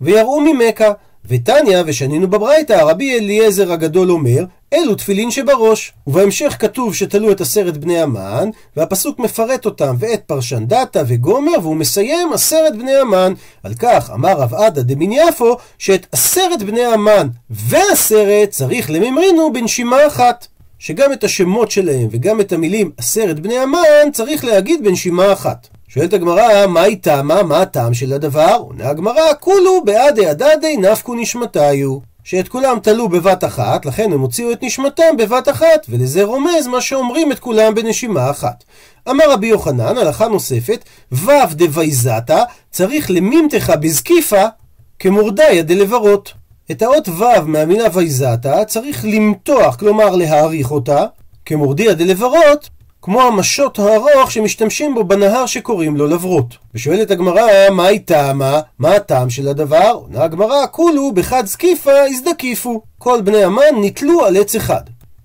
ויראו 0.00 0.40
ממכה. 0.40 0.92
ותניא, 1.28 1.82
ושנינו 1.86 2.28
בברייתא, 2.28 2.72
רבי 2.72 3.18
אליעזר 3.18 3.72
הגדול 3.72 4.10
אומר, 4.10 4.44
אלו 4.72 4.94
תפילין 4.94 5.30
שבראש. 5.30 5.92
ובהמשך 6.06 6.56
כתוב 6.58 6.94
שתלו 6.94 7.32
את 7.32 7.40
עשרת 7.40 7.76
בני 7.76 7.98
המן, 7.98 8.50
והפסוק 8.76 9.18
מפרט 9.18 9.64
אותם, 9.64 9.96
ואת 9.98 10.22
פרשן 10.26 10.64
דתא 10.66 11.02
וגומר, 11.06 11.52
והוא 11.62 11.76
מסיים 11.76 12.32
עשרת 12.32 12.76
בני 12.76 12.96
המן. 12.96 13.32
על 13.62 13.74
כך 13.74 14.10
אמר 14.14 14.32
רב 14.32 14.54
עדה 14.54 14.82
דמין 14.82 15.12
יפו, 15.12 15.56
שאת 15.78 16.06
עשרת 16.12 16.62
בני 16.62 16.84
המן 16.84 17.28
ועשרת 17.50 18.50
צריך 18.50 18.90
לממרינו 18.90 19.52
בנשימה 19.52 20.06
אחת. 20.06 20.46
שגם 20.78 21.12
את 21.12 21.24
השמות 21.24 21.70
שלהם 21.70 22.08
וגם 22.10 22.40
את 22.40 22.52
המילים 22.52 22.90
עשרת 22.96 23.40
בני 23.40 23.58
המן 23.58 24.10
צריך 24.12 24.44
להגיד 24.44 24.84
בנשימה 24.84 25.32
אחת. 25.32 25.68
שואלת 25.98 26.12
הגמרא, 26.12 26.66
מהי 26.66 26.96
תמה? 26.96 27.42
מה 27.42 27.62
הטעם 27.62 27.94
של 27.94 28.12
הדבר? 28.12 28.56
עונה 28.58 28.88
הגמרא, 28.88 29.34
כולו 29.40 29.84
בעדי 29.84 30.26
הדדי 30.26 30.76
נפקו 30.76 31.14
נשמתיו. 31.14 31.98
שאת 32.24 32.48
כולם 32.48 32.78
תלו 32.82 33.08
בבת 33.08 33.44
אחת, 33.44 33.86
לכן 33.86 34.12
הם 34.12 34.20
הוציאו 34.20 34.52
את 34.52 34.62
נשמתם 34.62 35.16
בבת 35.18 35.48
אחת, 35.48 35.86
ולזה 35.88 36.24
רומז 36.24 36.66
מה 36.66 36.80
שאומרים 36.80 37.32
את 37.32 37.38
כולם 37.38 37.74
בנשימה 37.74 38.30
אחת. 38.30 38.64
אמר 39.10 39.30
רבי 39.30 39.46
יוחנן, 39.46 39.98
הלכה 39.98 40.28
נוספת, 40.28 40.84
וו 41.12 41.32
דוויזתה, 41.52 42.42
צריך 42.70 43.10
למימתך 43.10 43.72
בזקיפה 43.80 44.44
כמורדיה 44.98 45.62
דלברות. 45.62 46.32
את 46.70 46.82
האות 46.82 47.08
ו' 47.08 47.46
מהמילה 47.46 47.88
ויזתה 47.92 48.64
צריך 48.64 49.04
למתוח, 49.04 49.76
כלומר 49.76 50.16
להעריך 50.16 50.70
אותה, 50.70 51.04
כמורדיה 51.44 51.94
דלברות, 51.94 52.68
כמו 53.06 53.22
המשות 53.22 53.78
הארוך 53.78 54.32
שמשתמשים 54.32 54.94
בו 54.94 55.04
בנהר 55.04 55.46
שקוראים 55.46 55.96
לו 55.96 56.06
לברות. 56.06 56.56
ושואלת 56.74 57.10
הגמרא, 57.10 57.70
מהי 57.72 57.98
טעמה? 57.98 58.60
מה 58.78 58.92
הטעם 58.94 59.30
של 59.30 59.48
הדבר? 59.48 59.98
עונה 60.02 60.24
הגמרא, 60.24 60.66
כולו 60.70 61.12
בחד 61.12 61.46
זקיפה 61.46 62.00
הזדקיפו. 62.10 62.80
כל 62.98 63.20
בני 63.20 63.44
המן 63.44 63.62
נתלו 63.80 64.24
על 64.24 64.36
עץ 64.36 64.54
אחד. 64.54 64.80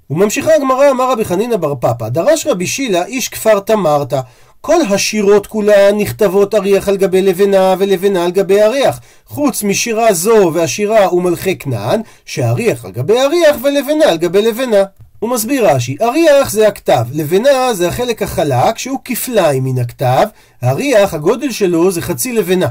וממשיכה 0.10 0.56
הגמרא, 0.56 0.92
אמר 0.92 1.12
רבי 1.12 1.26
חנינא 1.26 1.58
בר 1.58 1.76
פפא, 1.76 2.10
דרש 2.10 2.48
רבי 2.48 2.68
שילה 2.68 3.06
איש 3.06 3.30
כפר 3.30 3.60
תמרתא. 3.60 4.20
כל 4.62 4.82
השירות 4.90 5.48
כולן 5.48 5.98
נכתבות 5.98 6.56
אריח 6.56 6.90
על 6.90 6.98
גבי 6.98 7.22
לבנה 7.22 7.76
ולבנה 7.78 8.26
על 8.26 8.32
גבי 8.32 8.62
אריח, 8.62 9.00
חוץ 9.28 9.64
משירה 9.64 10.14
זו 10.14 10.52
והשירה 10.54 11.14
ומלכי 11.14 11.58
כנען, 11.58 12.02
שאריח 12.26 12.86
על 12.86 12.92
גבי 12.92 13.20
אריח 13.20 13.56
ולבנה 13.64 14.06
על 14.06 14.18
גבי 14.18 14.42
לבנה. 14.42 14.84
הוא 15.22 15.30
מסביר 15.30 15.68
רש"י, 15.70 15.98
אריח 16.02 16.52
זה 16.52 16.68
הכתב, 16.68 17.06
לבנה 17.14 17.74
זה 17.74 17.88
החלק 17.88 18.22
החלק 18.22 18.78
שהוא 18.78 19.00
כפליים 19.06 19.64
מן 19.64 19.80
הכתב, 19.80 20.28
אריח 20.64 21.14
הגודל 21.14 21.52
שלו 21.52 21.92
זה 21.92 22.02
חצי 22.02 22.34
לבנה. 22.34 22.68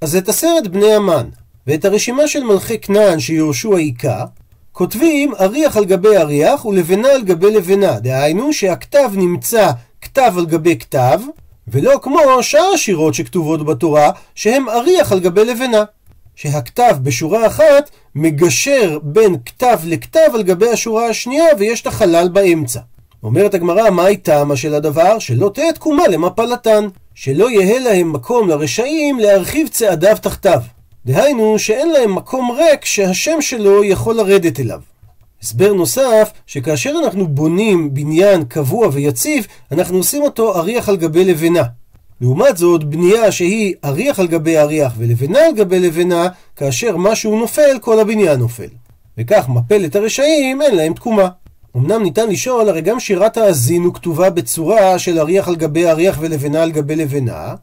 אז 0.00 0.16
את 0.16 0.28
עשרת 0.28 0.68
בני 0.68 0.92
המן 0.92 1.28
ואת 1.66 1.84
הרשימה 1.84 2.28
של 2.28 2.44
מלכי 2.44 2.78
כנען 2.78 3.20
שיורשו 3.20 3.76
העיקר, 3.76 4.24
כותבים 4.72 5.32
אריח 5.40 5.76
על 5.76 5.84
גבי 5.84 6.16
אריח 6.16 6.64
ולבנה 6.64 7.08
על 7.08 7.22
גבי 7.22 7.50
לבנה, 7.50 8.00
דהיינו 8.00 8.52
שהכתב 8.52 9.10
נמצא 9.12 9.70
כתב 10.00 10.34
על 10.38 10.46
גבי 10.46 10.78
כתב, 10.78 11.20
ולא 11.68 11.98
כמו 12.02 12.20
שאר 12.40 12.70
השירות 12.74 13.14
שכתובות 13.14 13.66
בתורה, 13.66 14.10
שהם 14.34 14.68
אריח 14.68 15.12
על 15.12 15.20
גבי 15.20 15.44
לבנה. 15.44 15.84
שהכתב 16.36 16.96
בשורה 17.02 17.46
אחת 17.46 17.90
מגשר 18.14 18.98
בין 19.02 19.36
כתב 19.46 19.78
לכתב 19.84 20.30
על 20.34 20.42
גבי 20.42 20.68
השורה 20.68 21.06
השנייה 21.06 21.44
ויש 21.58 21.80
את 21.80 21.86
החלל 21.86 22.28
באמצע. 22.28 22.80
אומרת 23.22 23.54
הגמרא, 23.54 23.90
מהי 23.90 24.16
טעמה 24.16 24.56
של 24.56 24.74
הדבר? 24.74 25.18
שלא 25.18 25.50
תהיה 25.54 25.72
תקומה 25.72 26.08
למפלתן. 26.08 26.88
שלא 27.14 27.50
יהא 27.50 27.78
להם 27.78 28.12
מקום 28.12 28.48
לרשעים 28.48 29.18
להרחיב 29.18 29.68
צעדיו 29.68 30.16
תחתיו. 30.22 30.60
דהיינו 31.06 31.58
שאין 31.58 31.92
להם 31.92 32.14
מקום 32.14 32.50
ריק 32.50 32.84
שהשם 32.84 33.40
שלו 33.40 33.84
יכול 33.84 34.16
לרדת 34.16 34.60
אליו. 34.60 34.80
הסבר 35.42 35.72
נוסף, 35.72 36.30
שכאשר 36.46 36.94
אנחנו 37.04 37.28
בונים 37.28 37.94
בניין 37.94 38.44
קבוע 38.44 38.88
ויציב, 38.92 39.46
אנחנו 39.72 39.96
עושים 39.96 40.22
אותו 40.22 40.56
אריח 40.56 40.88
על 40.88 40.96
גבי 40.96 41.24
לבנה. 41.24 41.62
לעומת 42.20 42.56
זאת, 42.56 42.84
בנייה 42.84 43.32
שהיא 43.32 43.74
אריח 43.84 44.20
על 44.20 44.26
גבי 44.26 44.58
אריח 44.58 44.92
ולבנה 44.98 45.38
על 45.38 45.54
גבי 45.54 45.80
לבנה, 45.80 46.28
כאשר 46.56 46.96
משהו 46.96 47.38
נופל, 47.38 47.78
כל 47.80 48.00
הבניין 48.00 48.38
נופל. 48.38 48.68
וכך 49.18 49.48
מפלת 49.48 49.96
הרשעים, 49.96 50.62
אין 50.62 50.76
להם 50.76 50.94
תקומה. 50.94 51.28
אמנם 51.76 52.02
ניתן 52.02 52.28
לשאול, 52.28 52.68
הרי 52.68 52.80
גם 52.80 53.00
שירת 53.00 53.36
האזינו 53.36 53.92
כתובה 53.92 54.30
בצורה 54.30 54.98
של 54.98 55.18
אריח 55.18 55.48
על 55.48 55.56
גבי 55.56 55.86
אריח 55.86 56.18
ולבנה 56.20 56.62
על 56.62 56.72
גבי 56.72 56.96
לבנה. 56.96 57.54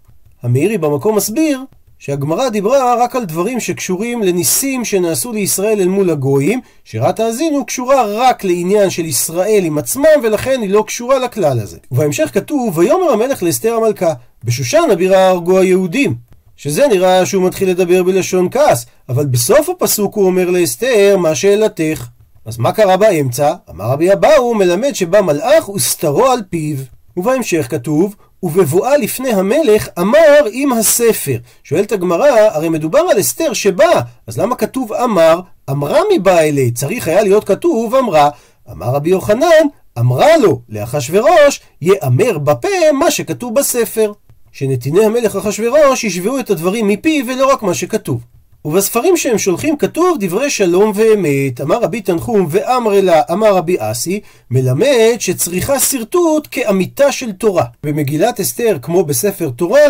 המאירי 0.43 0.77
במקום 0.77 1.15
מסביר 1.15 1.59
שהגמרא 2.01 2.49
דיברה 2.49 3.03
רק 3.03 3.15
על 3.15 3.25
דברים 3.25 3.59
שקשורים 3.59 4.23
לניסים 4.23 4.85
שנעשו 4.85 5.31
לישראל 5.31 5.79
אל 5.79 5.87
מול 5.87 6.09
הגויים, 6.09 6.61
שירת 6.83 7.19
האזינו 7.19 7.65
קשורה 7.65 8.03
רק 8.05 8.43
לעניין 8.43 8.89
של 8.89 9.05
ישראל 9.05 9.63
עם 9.63 9.77
עצמם, 9.77 10.05
ולכן 10.23 10.61
היא 10.61 10.69
לא 10.69 10.83
קשורה 10.87 11.19
לכלל 11.19 11.59
הזה. 11.59 11.77
ובהמשך 11.91 12.29
כתוב, 12.33 12.77
ויאמר 12.77 13.11
המלך 13.11 13.43
לאסתר 13.43 13.73
המלכה, 13.73 14.13
בשושן 14.43 14.83
הבירה 14.91 15.27
הרגו 15.27 15.59
היהודים. 15.59 16.15
שזה 16.55 16.87
נראה 16.87 17.25
שהוא 17.25 17.47
מתחיל 17.47 17.69
לדבר 17.69 18.03
בלשון 18.03 18.47
כעס, 18.51 18.85
אבל 19.09 19.25
בסוף 19.25 19.69
הפסוק 19.69 20.15
הוא 20.15 20.25
אומר 20.25 20.49
לאסתר, 20.49 21.17
מה 21.17 21.35
שאלתך? 21.35 22.07
אז 22.45 22.57
מה 22.57 22.71
קרה 22.71 22.97
באמצע? 22.97 23.53
אמר 23.69 23.85
רבי 23.85 24.13
אבאו, 24.13 24.53
מלמד 24.53 24.93
שבא 24.93 25.21
מלאך 25.21 25.69
וסתרו 25.69 26.27
על 26.27 26.39
פיו. 26.49 26.77
ובהמשך 27.17 27.67
כתוב, 27.69 28.15
ובבואה 28.43 28.97
לפני 28.97 29.33
המלך 29.33 29.87
אמר 29.99 30.39
עם 30.51 30.73
הספר. 30.73 31.37
שואלת 31.63 31.91
הגמרא, 31.91 32.27
הרי 32.27 32.69
מדובר 32.69 32.99
על 32.99 33.19
אסתר 33.19 33.53
שבאה, 33.53 34.01
אז 34.27 34.37
למה 34.37 34.55
כתוב 34.55 34.93
אמר? 34.93 35.39
אמרה 35.69 35.99
מבא 36.13 36.39
אלי, 36.39 36.71
צריך 36.71 37.07
היה 37.07 37.23
להיות 37.23 37.43
כתוב 37.43 37.95
אמרה. 37.95 38.29
אמר 38.71 38.85
רבי 38.87 39.09
יוחנן, 39.09 39.67
אמרה 39.99 40.37
לו 40.37 40.61
לאחשוורוש, 40.69 41.61
יאמר 41.81 42.37
בפה 42.37 42.91
מה 42.93 43.11
שכתוב 43.11 43.55
בספר. 43.55 44.11
שנתיני 44.51 45.05
המלך 45.05 45.35
אחשוורוש 45.35 46.03
ישבעו 46.03 46.39
את 46.39 46.49
הדברים 46.49 46.87
מפי 46.87 47.23
ולא 47.27 47.51
רק 47.51 47.63
מה 47.63 47.73
שכתוב. 47.73 48.21
ובספרים 48.65 49.17
שהם 49.17 49.37
שולחים 49.37 49.77
כתוב 49.77 50.17
דברי 50.19 50.49
שלום 50.49 50.91
ואמת. 50.95 51.61
אמר 51.61 51.81
רבי 51.81 52.01
תנחום 52.01 52.47
ואמר 52.49 53.01
לה 53.01 53.21
אמר 53.31 53.55
רבי 53.55 53.75
אסי, 53.79 54.19
מלמד 54.51 55.15
שצריכה 55.19 55.79
שרטוט 55.79 56.47
כאמיתה 56.51 57.11
של 57.11 57.31
תורה. 57.31 57.65
במגילת 57.83 58.39
אסתר, 58.39 58.77
כמו 58.81 59.03
בספר 59.03 59.49
תורה, 59.49 59.81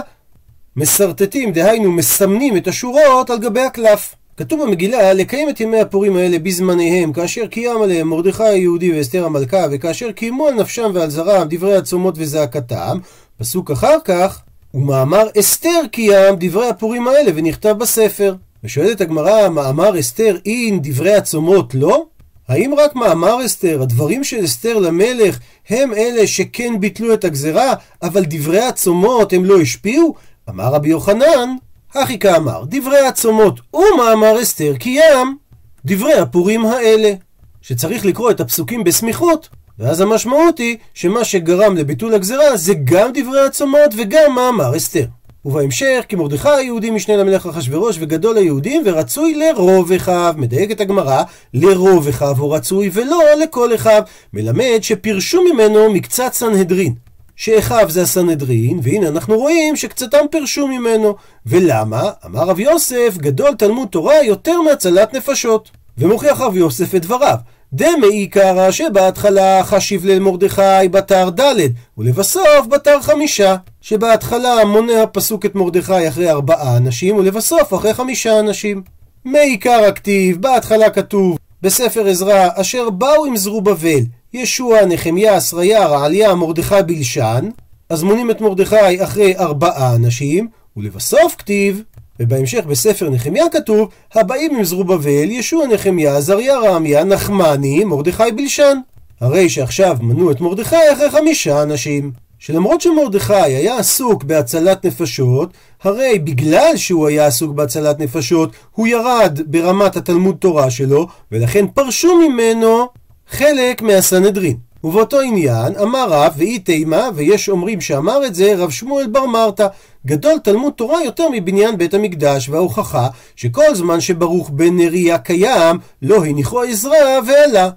מסרטטים, 0.75 1.51
דהיינו 1.51 1.91
מסמנים 1.91 2.57
את 2.57 2.67
השורות 2.67 3.29
על 3.29 3.39
גבי 3.39 3.61
הקלף. 3.61 4.15
כתוב 4.37 4.63
במגילה 4.63 5.13
לקיים 5.13 5.49
את 5.49 5.59
ימי 5.59 5.79
הפורים 5.79 6.17
האלה 6.17 6.39
בזמניהם, 6.39 7.13
כאשר 7.13 7.47
קיים 7.47 7.81
עליהם 7.81 8.07
מרדכי 8.07 8.43
היהודי 8.43 8.97
ואסתר 8.97 9.25
המלכה, 9.25 9.65
וכאשר 9.71 10.11
קיימו 10.11 10.47
על 10.47 10.53
נפשם 10.53 10.91
ועל 10.93 11.09
זרם 11.09 11.47
דברי 11.49 11.75
הצומות 11.77 12.15
וזעקתם. 12.17 12.97
פסוק 13.39 13.71
אחר 13.71 13.97
כך, 14.05 14.41
ומאמר 14.73 15.27
אסתר 15.39 15.81
קיים 15.91 16.35
דברי 16.39 16.69
הפורים 16.69 17.07
האלה 17.07 17.31
ונכתב 17.35 17.75
בספר. 17.79 18.35
ושואלת 18.63 19.01
הגמרא, 19.01 19.49
מאמר 19.49 19.99
אסתר 19.99 20.37
אין 20.45 20.79
דברי 20.83 21.13
הצומות 21.13 21.75
לא? 21.75 22.05
האם 22.47 22.73
רק 22.77 22.95
מאמר 22.95 23.45
אסתר, 23.45 23.81
הדברים 23.81 24.23
של 24.23 24.45
אסתר 24.45 24.79
למלך, 24.79 25.39
הם 25.69 25.93
אלה 25.93 26.27
שכן 26.27 26.79
ביטלו 26.79 27.13
את 27.13 27.23
הגזרה, 27.23 27.73
אבל 28.01 28.23
דברי 28.27 28.61
הצומות 28.61 29.33
הם 29.33 29.45
לא 29.45 29.61
השפיעו? 29.61 30.15
אמר 30.49 30.73
רבי 30.73 30.89
יוחנן, 30.89 31.55
הכי 31.95 32.19
כאמר, 32.19 32.63
דברי 32.67 33.07
הצומות 33.07 33.59
ומאמר 33.73 34.41
אסתר 34.41 34.75
קיים, 34.79 35.37
דברי 35.85 36.13
הפורים 36.13 36.65
האלה. 36.65 37.13
שצריך 37.61 38.05
לקרוא 38.05 38.31
את 38.31 38.39
הפסוקים 38.39 38.83
בסמיכות, 38.83 39.49
ואז 39.79 40.01
המשמעות 40.01 40.57
היא 40.57 40.77
שמה 40.93 41.23
שגרם 41.23 41.77
לביטול 41.77 42.13
הגזרה 42.13 42.57
זה 42.57 42.73
גם 42.83 43.09
דברי 43.13 43.45
הצומות 43.45 43.93
וגם 43.97 44.35
מאמר 44.35 44.77
אסתר. 44.77 45.05
ובהמשך, 45.45 46.03
כי 46.07 46.15
מרדכי 46.15 46.49
היהודי 46.49 46.89
משנה 46.91 47.17
למלך 47.17 47.45
אחשורוש 47.45 47.97
וגדול 47.99 48.37
היהודים, 48.37 48.81
ורצוי 48.85 49.33
לרוב 49.33 49.91
אחיו. 49.91 50.33
מדייקת 50.37 50.81
הגמרא, 50.81 51.23
לרוב 51.53 52.07
אחיו 52.07 52.35
הוא 52.37 52.55
רצוי 52.55 52.89
ולא 52.93 53.23
לכל 53.43 53.75
אחיו. 53.75 54.03
מלמד 54.33 54.79
שפירשו 54.81 55.43
ממנו 55.43 55.93
מקצת 55.93 56.33
סנהדרין. 56.33 56.93
שאחיו 57.35 57.85
זה 57.89 58.01
הסנהדרין, 58.01 58.79
והנה 58.83 59.07
אנחנו 59.07 59.37
רואים 59.37 59.75
שקצתם 59.75 60.25
פירשו 60.31 60.67
ממנו. 60.67 61.15
ולמה? 61.45 62.09
אמר 62.25 62.43
רב 62.43 62.59
יוסף, 62.59 63.17
גדול 63.17 63.55
תלמוד 63.55 63.87
תורה 63.87 64.23
יותר 64.23 64.61
מהצלת 64.61 65.13
נפשות. 65.13 65.71
ומוכיח 65.97 66.41
רב 66.41 66.55
יוסף 66.55 66.95
את 66.95 67.01
דבריו. 67.01 67.35
דמי 67.73 68.07
עיקרא 68.07 68.71
שבהתחלה 68.71 69.63
חשיב 69.63 70.05
למרדכי 70.05 70.87
בתר 70.91 71.29
ד' 71.29 71.55
ולבסוף 71.97 72.67
בתר 72.69 73.01
חמישה 73.01 73.55
שבהתחלה 73.81 74.65
מונה 74.65 75.03
הפסוק 75.03 75.45
את 75.45 75.55
מרדכי 75.55 76.07
אחרי 76.07 76.29
ארבעה 76.29 76.77
אנשים 76.77 77.15
ולבסוף 77.15 77.73
אחרי 77.73 77.93
חמישה 77.93 78.39
אנשים 78.39 78.81
מעיקר 79.25 79.83
הכתיב 79.87 80.41
בהתחלה 80.41 80.89
כתוב 80.89 81.37
בספר 81.61 82.07
עזרא 82.07 82.47
אשר 82.55 82.89
באו 82.89 83.25
עם 83.25 83.37
זרובבל 83.37 83.99
ישוע, 84.33 84.85
נחמיה, 84.85 85.41
שריה, 85.41 85.87
רעליה, 85.87 86.35
מרדכי 86.35 86.75
בלשן 86.85 87.49
אז 87.89 88.03
מונים 88.03 88.31
את 88.31 88.41
מרדכי 88.41 89.03
אחרי 89.03 89.37
ארבעה 89.37 89.95
אנשים 89.95 90.47
ולבסוף 90.77 91.35
כתיב 91.37 91.83
ובהמשך 92.19 92.65
בספר 92.65 93.09
נחמיה 93.09 93.49
כתוב, 93.49 93.89
הבאים 94.13 94.55
עם 94.55 94.63
זרובבל, 94.63 95.31
ישוע 95.31 95.67
נחמיה, 95.67 96.17
עזריה 96.17 96.59
רעמיה, 96.59 97.03
נחמני, 97.03 97.83
מרדכי 97.83 98.31
בלשן. 98.35 98.77
הרי 99.21 99.49
שעכשיו 99.49 99.97
מנו 100.01 100.31
את 100.31 100.41
מרדכי 100.41 100.75
אחרי 100.93 101.09
חמישה 101.09 101.63
אנשים. 101.63 102.11
שלמרות 102.41 102.81
שמרדכי 102.81 103.33
היה 103.33 103.77
עסוק 103.77 104.23
בהצלת 104.23 104.85
נפשות, 104.85 105.53
הרי 105.83 106.19
בגלל 106.19 106.73
שהוא 106.75 107.07
היה 107.07 107.25
עסוק 107.25 107.51
בהצלת 107.51 107.99
נפשות, 107.99 108.51
הוא 108.71 108.87
ירד 108.87 109.39
ברמת 109.45 109.95
התלמוד 109.95 110.35
תורה 110.39 110.71
שלו, 110.71 111.07
ולכן 111.31 111.67
פרשו 111.67 112.17
ממנו 112.17 112.87
חלק 113.29 113.81
מהסנהדרין. 113.81 114.57
ובאותו 114.83 115.19
עניין 115.19 115.75
אמר 115.81 116.05
רב 116.09 116.33
ואי 116.37 116.59
תימה 116.59 117.09
ויש 117.15 117.49
אומרים 117.49 117.81
שאמר 117.81 118.25
את 118.25 118.35
זה 118.35 118.53
רב 118.57 118.69
שמואל 118.69 119.07
בר 119.07 119.25
מרתא. 119.25 119.67
גדול 120.05 120.39
תלמוד 120.43 120.73
תורה 120.73 121.03
יותר 121.03 121.29
מבניין 121.31 121.77
בית 121.77 121.93
המקדש 121.93 122.49
וההוכחה 122.49 123.07
שכל 123.35 123.75
זמן 123.75 124.01
שברוך 124.01 124.49
בן 124.49 124.77
נריה 124.77 125.17
קיים 125.17 125.79
לא 126.01 126.25
הניחו 126.25 126.61
עזרא 126.61 127.19
ואלה 127.27 127.69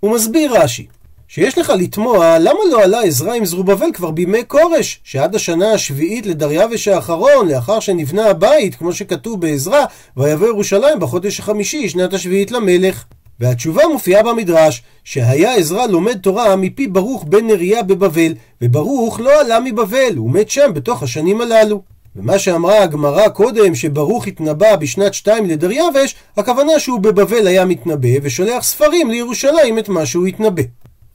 הוא 0.00 0.14
מסביר 0.14 0.62
רש"י 0.62 0.86
שיש 1.34 1.58
לך 1.58 1.72
לתמוה 1.78 2.38
למה 2.38 2.58
לא 2.70 2.82
עלה 2.82 3.02
עזרא 3.02 3.34
עם 3.34 3.44
זרובבל 3.44 3.86
כבר 3.94 4.10
בימי 4.10 4.42
כורש, 4.46 5.00
שעד 5.04 5.34
השנה 5.34 5.72
השביעית 5.72 6.26
לדריווש 6.26 6.88
האחרון, 6.88 7.48
לאחר 7.48 7.80
שנבנה 7.80 8.26
הבית, 8.26 8.74
כמו 8.74 8.92
שכתוב 8.92 9.40
בעזרא, 9.40 9.84
ויבוא 10.16 10.46
ירושלים 10.46 11.00
בחודש 11.00 11.40
החמישי, 11.40 11.88
שנת 11.88 12.14
השביעית 12.14 12.50
למלך. 12.50 13.04
והתשובה 13.40 13.82
מופיעה 13.92 14.22
במדרש, 14.22 14.82
שהיה 15.04 15.54
עזרא 15.54 15.86
לומד 15.86 16.18
תורה 16.18 16.56
מפי 16.56 16.86
ברוך 16.86 17.24
בן 17.28 17.46
נריה 17.46 17.82
בבבל, 17.82 18.34
וברוך 18.62 19.20
לא 19.20 19.40
עלה 19.40 19.60
מבבל, 19.60 20.16
הוא 20.16 20.30
מת 20.30 20.50
שם 20.50 20.70
בתוך 20.74 21.02
השנים 21.02 21.40
הללו. 21.40 21.82
ומה 22.16 22.38
שאמרה 22.38 22.82
הגמרא 22.82 23.28
קודם, 23.28 23.74
שברוך 23.74 24.26
התנבא 24.26 24.76
בשנת 24.76 25.14
שתיים 25.14 25.46
לדריווש, 25.46 26.14
הכוונה 26.36 26.78
שהוא 26.78 27.00
בבבל 27.00 27.46
היה 27.46 27.64
מתנבא, 27.64 28.08
ושולח 28.22 28.62
ספרים 28.62 29.10
לירושלים 29.10 29.78
את 29.78 29.88
מה 29.88 30.06
שהוא 30.06 30.26
התנבא. 30.26 30.62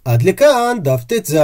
עד 0.07 0.23
לכאן 0.23 0.77
דף 0.81 1.03
ט"ז. 1.03 1.35